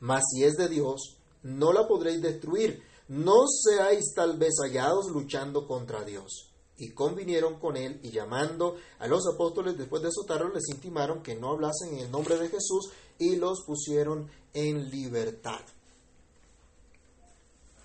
Mas 0.00 0.22
si 0.30 0.44
es 0.44 0.56
de 0.56 0.68
Dios, 0.68 1.16
no 1.42 1.72
la 1.72 1.88
podréis 1.88 2.20
destruir. 2.20 2.82
No 3.08 3.46
seáis 3.46 4.12
tal 4.14 4.36
vez 4.36 4.54
hallados 4.60 5.10
luchando 5.10 5.66
contra 5.66 6.04
Dios. 6.04 6.52
Y 6.76 6.90
convinieron 6.90 7.58
con 7.58 7.76
él 7.76 8.00
y 8.02 8.10
llamando 8.10 8.76
a 8.98 9.06
los 9.06 9.26
apóstoles 9.26 9.78
después 9.78 10.02
de 10.02 10.08
azotarlos, 10.08 10.54
les 10.54 10.68
intimaron 10.74 11.22
que 11.22 11.34
no 11.34 11.52
hablasen 11.52 11.94
en 11.94 12.00
el 12.00 12.10
nombre 12.10 12.36
de 12.38 12.48
Jesús 12.48 12.90
y 13.18 13.36
los 13.36 13.62
pusieron 13.64 14.28
en 14.52 14.90
libertad. 14.90 15.60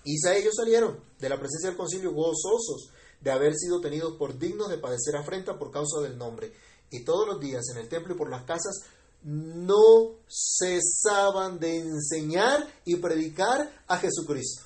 Y 0.04 0.16
ellos 0.28 0.54
salieron 0.56 0.98
de 1.18 1.28
la 1.28 1.38
presencia 1.38 1.70
del 1.70 1.78
concilio 1.78 2.12
gozosos 2.12 2.90
de 3.22 3.30
haber 3.30 3.54
sido 3.54 3.80
tenidos 3.80 4.16
por 4.18 4.38
dignos 4.38 4.68
de 4.68 4.78
padecer 4.78 5.16
afrenta 5.16 5.58
por 5.58 5.70
causa 5.70 6.00
del 6.00 6.18
nombre 6.18 6.52
y 6.90 7.04
todos 7.04 7.26
los 7.26 7.40
días 7.40 7.62
en 7.72 7.78
el 7.78 7.88
templo 7.88 8.14
y 8.14 8.18
por 8.18 8.30
las 8.30 8.44
casas 8.44 8.80
no 9.22 10.16
cesaban 10.28 11.58
de 11.58 11.78
enseñar 11.78 12.66
y 12.84 12.96
predicar 12.96 13.72
a 13.86 13.98
Jesucristo. 13.98 14.64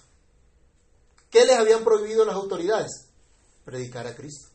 ¿Qué 1.30 1.44
les 1.44 1.56
habían 1.56 1.84
prohibido 1.84 2.24
las 2.24 2.36
autoridades? 2.36 3.08
Predicar 3.64 4.06
a 4.06 4.16
Cristo, 4.16 4.48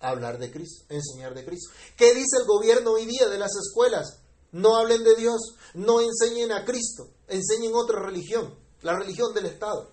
hablar 0.00 0.38
de 0.38 0.50
Cristo, 0.50 0.84
enseñar 0.90 1.34
de 1.34 1.44
Cristo. 1.44 1.70
¿Qué 1.96 2.14
dice 2.14 2.36
el 2.40 2.46
gobierno 2.46 2.92
hoy 2.92 3.06
día 3.06 3.28
de 3.28 3.38
las 3.38 3.52
escuelas? 3.56 4.18
No 4.52 4.76
hablen 4.76 5.04
de 5.04 5.14
Dios, 5.16 5.54
no 5.74 6.00
enseñen 6.00 6.52
a 6.52 6.64
Cristo, 6.64 7.08
enseñen 7.28 7.72
otra 7.74 8.00
religión, 8.00 8.54
la 8.82 8.98
religión 8.98 9.32
del 9.32 9.46
Estado. 9.46 9.92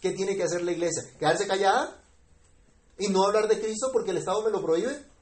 ¿Qué 0.00 0.12
tiene 0.12 0.36
que 0.36 0.44
hacer 0.44 0.62
la 0.62 0.72
iglesia? 0.72 1.02
¿Quedarse 1.18 1.46
callada? 1.46 2.01
¿Y 2.98 3.08
no 3.08 3.24
hablar 3.24 3.48
de 3.48 3.60
Cristo 3.60 3.90
porque 3.92 4.10
el 4.10 4.18
Estado 4.18 4.42
me 4.42 4.50
lo 4.50 4.62
prohíbe? 4.62 5.12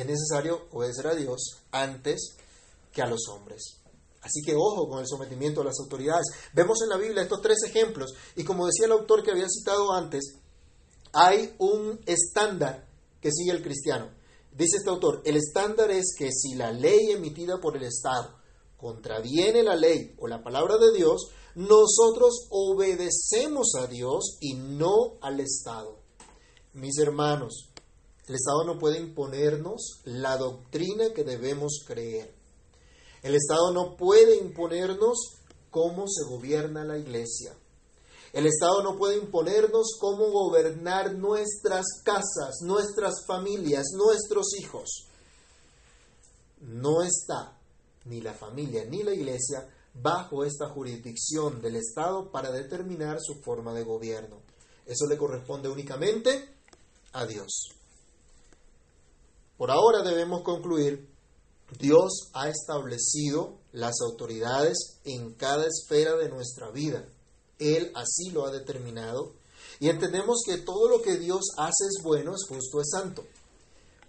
es 0.00 0.06
necesario 0.06 0.62
obedecer 0.72 1.06
a 1.08 1.14
Dios 1.14 1.58
antes 1.72 2.36
que 2.92 3.02
a 3.02 3.06
los 3.06 3.28
hombres. 3.28 3.76
Así 4.22 4.42
que 4.44 4.54
ojo 4.54 4.88
con 4.88 5.00
el 5.00 5.06
sometimiento 5.06 5.60
a 5.60 5.64
las 5.64 5.78
autoridades. 5.80 6.26
Vemos 6.52 6.82
en 6.82 6.90
la 6.90 6.96
Biblia 6.96 7.22
estos 7.22 7.40
tres 7.40 7.58
ejemplos 7.66 8.12
y 8.36 8.44
como 8.44 8.66
decía 8.66 8.86
el 8.86 8.92
autor 8.92 9.22
que 9.22 9.30
había 9.30 9.48
citado 9.48 9.92
antes, 9.92 10.36
hay 11.12 11.54
un 11.58 12.00
estándar 12.06 12.86
que 13.20 13.30
sigue 13.32 13.52
el 13.52 13.62
cristiano. 13.62 14.10
Dice 14.52 14.78
este 14.78 14.90
autor, 14.90 15.22
el 15.24 15.36
estándar 15.36 15.90
es 15.90 16.14
que 16.16 16.30
si 16.32 16.54
la 16.54 16.72
ley 16.72 17.12
emitida 17.12 17.60
por 17.60 17.76
el 17.76 17.84
Estado 17.84 18.38
contraviene 18.76 19.62
la 19.62 19.76
ley 19.76 20.14
o 20.18 20.26
la 20.26 20.42
palabra 20.42 20.76
de 20.76 20.92
Dios, 20.92 21.30
nosotros 21.54 22.46
obedecemos 22.50 23.74
a 23.78 23.86
Dios 23.86 24.38
y 24.40 24.54
no 24.54 25.18
al 25.20 25.40
Estado. 25.40 25.99
Mis 26.72 26.98
hermanos, 26.98 27.68
el 28.28 28.36
Estado 28.36 28.62
no 28.64 28.78
puede 28.78 29.00
imponernos 29.00 30.02
la 30.04 30.36
doctrina 30.36 31.12
que 31.12 31.24
debemos 31.24 31.82
creer. 31.84 32.32
El 33.22 33.34
Estado 33.34 33.72
no 33.72 33.96
puede 33.96 34.36
imponernos 34.36 35.40
cómo 35.70 36.06
se 36.06 36.24
gobierna 36.30 36.84
la 36.84 36.96
iglesia. 36.96 37.56
El 38.32 38.46
Estado 38.46 38.84
no 38.84 38.96
puede 38.96 39.16
imponernos 39.16 39.96
cómo 39.98 40.30
gobernar 40.30 41.16
nuestras 41.16 41.86
casas, 42.04 42.60
nuestras 42.62 43.26
familias, 43.26 43.88
nuestros 43.96 44.54
hijos. 44.60 45.08
No 46.60 47.02
está 47.02 47.58
ni 48.04 48.20
la 48.20 48.32
familia 48.32 48.84
ni 48.84 49.02
la 49.02 49.12
iglesia 49.12 49.68
bajo 49.92 50.44
esta 50.44 50.68
jurisdicción 50.68 51.60
del 51.60 51.74
Estado 51.74 52.30
para 52.30 52.52
determinar 52.52 53.18
su 53.20 53.40
forma 53.42 53.74
de 53.74 53.82
gobierno. 53.82 54.40
Eso 54.86 55.06
le 55.08 55.16
corresponde 55.18 55.68
únicamente 55.68 56.59
a 57.12 57.26
Dios. 57.26 57.70
Por 59.56 59.70
ahora 59.70 60.02
debemos 60.02 60.42
concluir, 60.42 61.08
Dios 61.78 62.30
ha 62.32 62.48
establecido 62.48 63.58
las 63.72 64.00
autoridades 64.00 64.98
en 65.04 65.34
cada 65.34 65.66
esfera 65.66 66.16
de 66.16 66.28
nuestra 66.28 66.70
vida. 66.70 67.06
Él 67.58 67.92
así 67.94 68.30
lo 68.30 68.46
ha 68.46 68.50
determinado 68.50 69.34
y 69.78 69.88
entendemos 69.88 70.42
que 70.44 70.58
todo 70.58 70.88
lo 70.88 71.02
que 71.02 71.18
Dios 71.18 71.50
hace 71.56 71.84
es 71.86 72.02
bueno, 72.02 72.34
es 72.34 72.46
justo, 72.48 72.80
es 72.80 72.88
santo. 72.90 73.24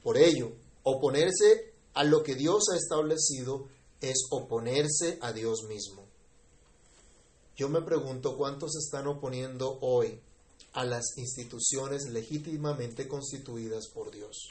Por 0.03 0.17
ello, 0.17 0.53
oponerse 0.83 1.73
a 1.93 2.03
lo 2.03 2.23
que 2.23 2.35
Dios 2.35 2.63
ha 2.71 2.77
establecido 2.77 3.67
es 3.99 4.27
oponerse 4.31 5.19
a 5.21 5.31
Dios 5.31 5.63
mismo. 5.67 6.03
Yo 7.55 7.69
me 7.69 7.81
pregunto 7.81 8.37
cuántos 8.37 8.75
están 8.75 9.07
oponiendo 9.07 9.77
hoy 9.81 10.19
a 10.73 10.85
las 10.85 11.17
instituciones 11.17 12.09
legítimamente 12.09 13.07
constituidas 13.07 13.87
por 13.93 14.11
Dios. 14.11 14.47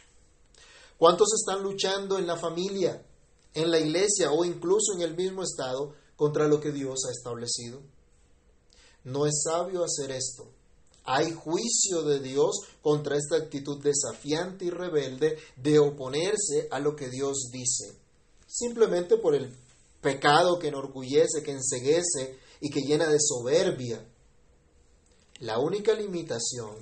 ¿Cuántos 0.98 1.28
están 1.32 1.62
luchando 1.62 2.18
en 2.18 2.26
la 2.26 2.36
familia, 2.36 3.02
en 3.54 3.70
la 3.70 3.78
iglesia 3.78 4.30
o 4.30 4.44
incluso 4.44 4.92
en 4.94 5.02
el 5.02 5.16
mismo 5.16 5.42
estado 5.42 5.94
contra 6.14 6.46
lo 6.46 6.60
que 6.60 6.72
Dios 6.72 7.00
ha 7.08 7.10
establecido? 7.10 7.80
No 9.04 9.26
es 9.26 9.42
sabio 9.44 9.82
hacer 9.82 10.10
esto. 10.10 10.46
Hay 11.04 11.32
juicio 11.32 12.02
de 12.02 12.20
Dios 12.20 12.56
contra 12.82 13.16
esta 13.16 13.36
actitud 13.36 13.82
desafiante 13.82 14.66
y 14.66 14.70
rebelde 14.70 15.38
de 15.56 15.78
oponerse 15.78 16.68
a 16.70 16.78
lo 16.78 16.94
que 16.94 17.08
Dios 17.08 17.48
dice, 17.50 17.96
simplemente 18.46 19.16
por 19.16 19.34
el 19.34 19.56
pecado 20.02 20.58
que 20.58 20.68
enorgullece, 20.68 21.42
que 21.42 21.52
enseguece 21.52 22.38
y 22.60 22.70
que 22.70 22.80
llena 22.80 23.08
de 23.08 23.18
soberbia. 23.18 24.06
La 25.40 25.58
única 25.58 25.94
limitación 25.94 26.76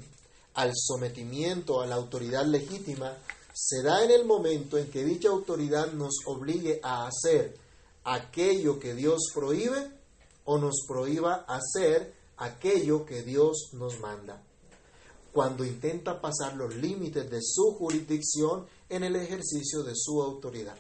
al 0.54 0.72
sometimiento 0.74 1.80
a 1.80 1.86
la 1.86 1.94
autoridad 1.94 2.44
legítima 2.44 3.16
se 3.54 3.82
da 3.82 4.04
en 4.04 4.11
el 4.11 4.24
momento 4.24 4.76
en 4.76 4.90
que 4.90 5.04
dicha 5.04 5.28
autoridad 5.28 5.92
nos 5.92 6.16
obligue 6.26 6.80
a 6.82 7.06
hacer 7.06 7.56
aquello 8.02 8.80
que 8.80 8.94
Dios 8.94 9.30
prohíbe 9.32 9.92
o 10.44 10.59
nos 10.59 10.84
prohíba 10.88 11.44
hacer 11.46 12.12
aquello 12.36 13.06
que 13.06 13.22
Dios 13.22 13.70
nos 13.74 14.00
manda. 14.00 14.42
Cuando 15.32 15.64
intenta 15.64 16.20
pasar 16.20 16.56
los 16.56 16.74
límites 16.74 17.30
de 17.30 17.38
su 17.40 17.76
jurisdicción 17.78 18.66
en 18.88 19.04
el 19.04 19.14
ejercicio 19.14 19.84
de 19.84 19.92
su 19.94 20.20
autoridad. 20.20 20.76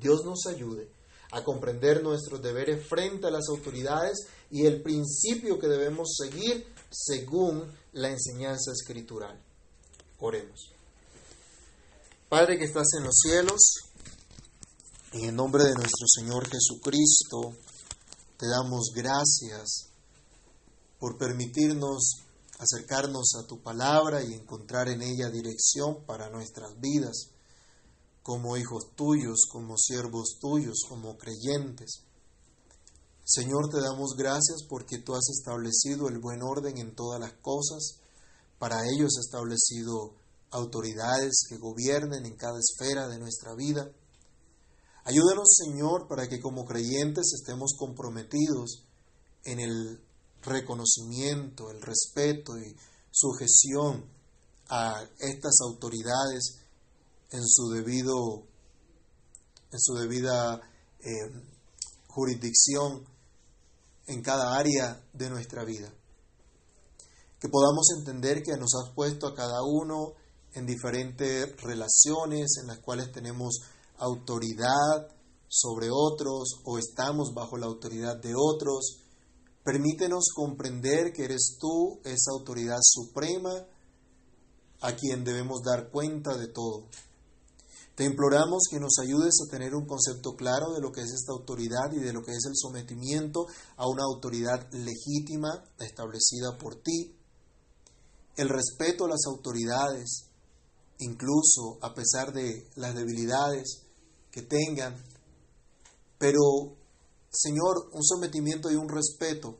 Dios 0.00 0.24
nos 0.24 0.46
ayude 0.46 0.88
a 1.32 1.44
comprender 1.44 2.02
nuestros 2.02 2.40
deberes 2.40 2.86
frente 2.86 3.26
a 3.26 3.30
las 3.30 3.48
autoridades 3.50 4.26
y 4.50 4.64
el 4.64 4.80
principio 4.80 5.58
que 5.58 5.66
debemos 5.66 6.16
seguir 6.16 6.75
según 6.90 7.72
la 7.92 8.10
enseñanza 8.10 8.72
escritural. 8.72 9.40
Oremos. 10.20 10.72
Padre 12.28 12.58
que 12.58 12.64
estás 12.64 12.88
en 12.98 13.04
los 13.04 13.16
cielos, 13.20 13.60
en 15.12 15.28
el 15.28 15.34
nombre 15.34 15.64
de 15.64 15.74
nuestro 15.74 16.06
Señor 16.06 16.48
Jesucristo, 16.48 17.54
te 18.36 18.48
damos 18.48 18.90
gracias 18.94 19.90
por 20.98 21.16
permitirnos 21.18 22.22
acercarnos 22.58 23.34
a 23.36 23.46
tu 23.46 23.62
palabra 23.62 24.22
y 24.22 24.34
encontrar 24.34 24.88
en 24.88 25.02
ella 25.02 25.30
dirección 25.30 26.04
para 26.06 26.30
nuestras 26.30 26.78
vidas, 26.80 27.28
como 28.22 28.56
hijos 28.56 28.94
tuyos, 28.96 29.46
como 29.50 29.76
siervos 29.76 30.38
tuyos, 30.40 30.80
como 30.88 31.16
creyentes. 31.16 32.02
Señor, 33.28 33.68
te 33.70 33.80
damos 33.80 34.14
gracias 34.16 34.62
porque 34.68 34.98
tú 34.98 35.16
has 35.16 35.28
establecido 35.36 36.06
el 36.06 36.20
buen 36.20 36.42
orden 36.44 36.78
en 36.78 36.94
todas 36.94 37.18
las 37.18 37.32
cosas. 37.32 37.98
Para 38.60 38.76
ello 38.86 39.06
has 39.06 39.18
establecido 39.18 40.14
autoridades 40.52 41.44
que 41.48 41.58
gobiernen 41.58 42.24
en 42.24 42.36
cada 42.36 42.60
esfera 42.60 43.08
de 43.08 43.18
nuestra 43.18 43.56
vida. 43.56 43.90
Ayúdanos, 45.02 45.48
Señor, 45.56 46.06
para 46.06 46.28
que 46.28 46.40
como 46.40 46.66
creyentes 46.66 47.32
estemos 47.34 47.74
comprometidos 47.76 48.84
en 49.42 49.58
el 49.58 50.00
reconocimiento, 50.42 51.72
el 51.72 51.82
respeto 51.82 52.56
y 52.56 52.76
sujeción 53.10 54.08
a 54.68 55.02
estas 55.18 55.56
autoridades 55.64 56.60
en 57.32 57.44
su 57.44 57.70
debido 57.70 58.46
en 59.72 59.80
su 59.80 59.94
debida 59.94 60.60
eh, 61.00 61.42
jurisdicción 62.06 63.15
en 64.06 64.22
cada 64.22 64.56
área 64.56 65.02
de 65.12 65.30
nuestra 65.30 65.64
vida. 65.64 65.92
Que 67.40 67.48
podamos 67.48 67.86
entender 67.98 68.42
que 68.42 68.56
nos 68.56 68.74
has 68.74 68.94
puesto 68.94 69.26
a 69.26 69.34
cada 69.34 69.62
uno 69.62 70.14
en 70.54 70.66
diferentes 70.66 71.54
relaciones 71.60 72.56
en 72.60 72.68
las 72.68 72.78
cuales 72.78 73.12
tenemos 73.12 73.60
autoridad 73.98 75.08
sobre 75.48 75.88
otros 75.90 76.60
o 76.64 76.78
estamos 76.78 77.32
bajo 77.34 77.56
la 77.56 77.66
autoridad 77.66 78.16
de 78.16 78.34
otros. 78.34 79.02
Permítenos 79.62 80.26
comprender 80.34 81.12
que 81.12 81.24
eres 81.24 81.58
tú 81.60 82.00
esa 82.04 82.30
autoridad 82.32 82.78
suprema 82.80 83.66
a 84.80 84.92
quien 84.94 85.24
debemos 85.24 85.62
dar 85.62 85.90
cuenta 85.90 86.36
de 86.36 86.48
todo. 86.48 86.88
Te 87.96 88.04
imploramos 88.04 88.64
que 88.70 88.78
nos 88.78 88.98
ayudes 89.02 89.36
a 89.40 89.50
tener 89.50 89.74
un 89.74 89.86
concepto 89.86 90.36
claro 90.36 90.74
de 90.74 90.82
lo 90.82 90.92
que 90.92 91.00
es 91.00 91.10
esta 91.14 91.32
autoridad 91.32 91.90
y 91.92 91.98
de 91.98 92.12
lo 92.12 92.22
que 92.22 92.32
es 92.32 92.44
el 92.44 92.52
sometimiento 92.54 93.46
a 93.78 93.88
una 93.88 94.02
autoridad 94.02 94.70
legítima 94.70 95.64
establecida 95.78 96.58
por 96.58 96.76
ti. 96.82 97.16
El 98.36 98.50
respeto 98.50 99.06
a 99.06 99.08
las 99.08 99.24
autoridades, 99.26 100.26
incluso 100.98 101.78
a 101.80 101.94
pesar 101.94 102.34
de 102.34 102.68
las 102.74 102.94
debilidades 102.94 103.86
que 104.30 104.42
tengan. 104.42 104.94
Pero, 106.18 106.76
Señor, 107.30 107.88
un 107.94 108.04
sometimiento 108.04 108.70
y 108.70 108.74
un 108.74 108.90
respeto 108.90 109.58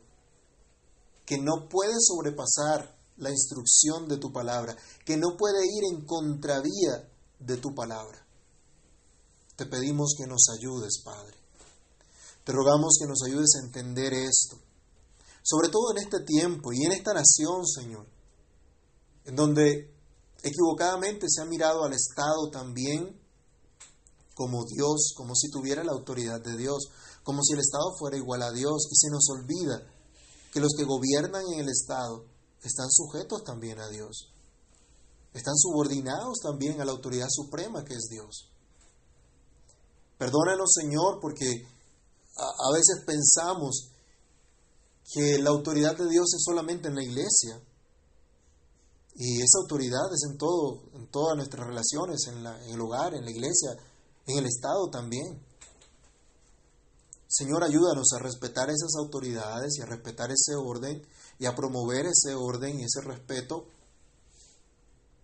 que 1.25 1.39
no 1.39 1.67
puede 1.67 1.95
sobrepasar 1.99 2.95
la 3.17 3.31
instrucción 3.31 4.07
de 4.07 4.17
tu 4.17 4.31
palabra, 4.31 4.77
que 5.03 5.17
no 5.17 5.35
puede 5.35 5.65
ir 5.65 5.91
en 5.91 6.05
contravía 6.05 7.09
de 7.39 7.57
tu 7.57 7.73
palabra. 7.73 8.26
Te 9.57 9.65
pedimos 9.65 10.13
que 10.15 10.27
nos 10.27 10.45
ayudes, 10.55 11.01
Padre. 11.03 11.35
Te 12.45 12.51
rogamos 12.51 12.97
que 12.99 13.07
nos 13.07 13.23
ayudes 13.23 13.55
a 13.55 13.65
entender 13.65 14.13
esto, 14.13 14.55
sobre 15.43 15.69
todo 15.69 15.91
en 15.91 16.03
este 16.03 16.19
tiempo 16.23 16.71
y 16.71 16.85
en 16.85 16.91
esta 16.91 17.13
nación, 17.13 17.65
Señor, 17.65 18.05
en 19.25 19.35
donde 19.35 19.93
equivocadamente 20.43 21.25
se 21.27 21.41
ha 21.41 21.45
mirado 21.45 21.83
al 21.83 21.93
Estado 21.93 22.49
también 22.51 23.19
como 24.35 24.63
Dios, 24.65 25.13
como 25.17 25.33
si 25.33 25.49
tuviera 25.49 25.83
la 25.83 25.93
autoridad 25.93 26.39
de 26.39 26.55
Dios, 26.55 26.89
como 27.23 27.41
si 27.41 27.53
el 27.53 27.59
Estado 27.59 27.95
fuera 27.97 28.15
igual 28.15 28.43
a 28.43 28.51
Dios, 28.51 28.87
y 28.91 28.95
se 28.95 29.09
nos 29.09 29.27
olvida 29.31 29.81
que 30.53 30.59
los 30.59 30.73
que 30.77 30.85
gobiernan 30.85 31.43
en 31.51 31.61
el 31.61 31.69
Estado 31.69 32.23
están 32.61 32.91
sujetos 32.91 33.43
también 33.43 33.79
a 33.79 33.89
Dios, 33.89 34.31
están 35.33 35.57
subordinados 35.57 36.37
también 36.43 36.79
a 36.79 36.85
la 36.85 36.91
autoridad 36.91 37.27
suprema 37.29 37.83
que 37.83 37.95
es 37.95 38.07
Dios. 38.11 38.51
Perdónanos, 40.17 40.71
Señor, 40.73 41.19
porque 41.21 41.45
a, 42.37 42.71
veces 42.73 43.03
pensamos 43.05 43.91
que 45.13 45.37
la 45.39 45.51
autoridad 45.51 45.95
de 45.95 46.09
Dios 46.09 46.33
es 46.33 46.43
solamente 46.43 46.87
en 46.87 46.95
la 46.95 47.03
iglesia. 47.03 47.61
Y 49.15 49.41
esa 49.41 49.59
autoridad 49.61 50.13
es 50.13 50.29
en 50.29 50.37
todo, 50.37 50.83
en 50.93 51.07
todas 51.07 51.37
nuestras 51.37 51.67
relaciones, 51.67 52.27
en, 52.27 52.45
en 52.45 52.73
el 52.73 52.81
hogar, 52.81 53.13
en 53.13 53.25
la 53.25 53.31
iglesia, 53.31 53.71
en 54.27 54.37
el 54.37 54.45
Estado 54.45 54.89
también. 54.89 55.39
Señor, 57.27 57.63
ayúdanos 57.63 58.07
a 58.13 58.23
respetar 58.23 58.69
esas 58.69 58.95
autoridades 58.97 59.77
y 59.77 59.81
a 59.81 59.85
respetar 59.85 60.31
ese 60.31 60.55
orden 60.55 61.05
y 61.39 61.45
a 61.45 61.55
promover 61.55 62.05
ese 62.05 62.35
orden 62.35 62.79
y 62.79 62.83
ese 62.83 63.01
respeto 63.01 63.67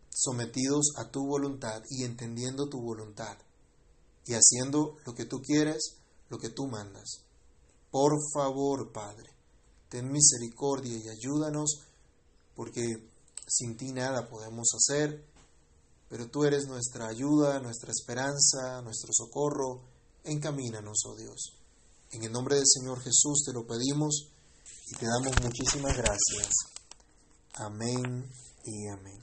sometidos 0.09 0.93
a 0.97 1.09
tu 1.09 1.25
voluntad 1.25 1.81
y 1.89 2.03
entendiendo 2.03 2.67
tu 2.67 2.81
voluntad 2.81 3.37
y 4.25 4.33
haciendo 4.33 4.97
lo 5.05 5.13
que 5.13 5.25
tú 5.25 5.41
quieres, 5.41 5.97
lo 6.29 6.37
que 6.37 6.49
tú 6.49 6.67
mandas. 6.67 7.23
Por 7.91 8.13
favor, 8.33 8.91
Padre, 8.91 9.29
ten 9.89 10.11
misericordia 10.11 10.97
y 10.97 11.09
ayúdanos, 11.09 11.81
porque 12.55 12.83
sin 13.47 13.77
ti 13.77 13.91
nada 13.91 14.27
podemos 14.29 14.69
hacer, 14.75 15.25
pero 16.09 16.29
tú 16.29 16.43
eres 16.43 16.67
nuestra 16.67 17.07
ayuda, 17.07 17.59
nuestra 17.59 17.91
esperanza, 17.91 18.81
nuestro 18.81 19.11
socorro. 19.11 19.81
Encamínanos, 20.23 21.05
oh 21.05 21.15
Dios. 21.15 21.57
En 22.11 22.23
el 22.23 22.31
nombre 22.31 22.55
del 22.55 22.67
Señor 22.67 22.99
Jesús 23.01 23.43
te 23.45 23.53
lo 23.53 23.65
pedimos 23.65 24.29
y 24.87 24.95
te 24.95 25.07
damos 25.07 25.33
muchísimas 25.41 25.97
gracias. 25.97 26.49
Amén 27.55 28.31
y 28.63 28.87
amén. 28.87 29.03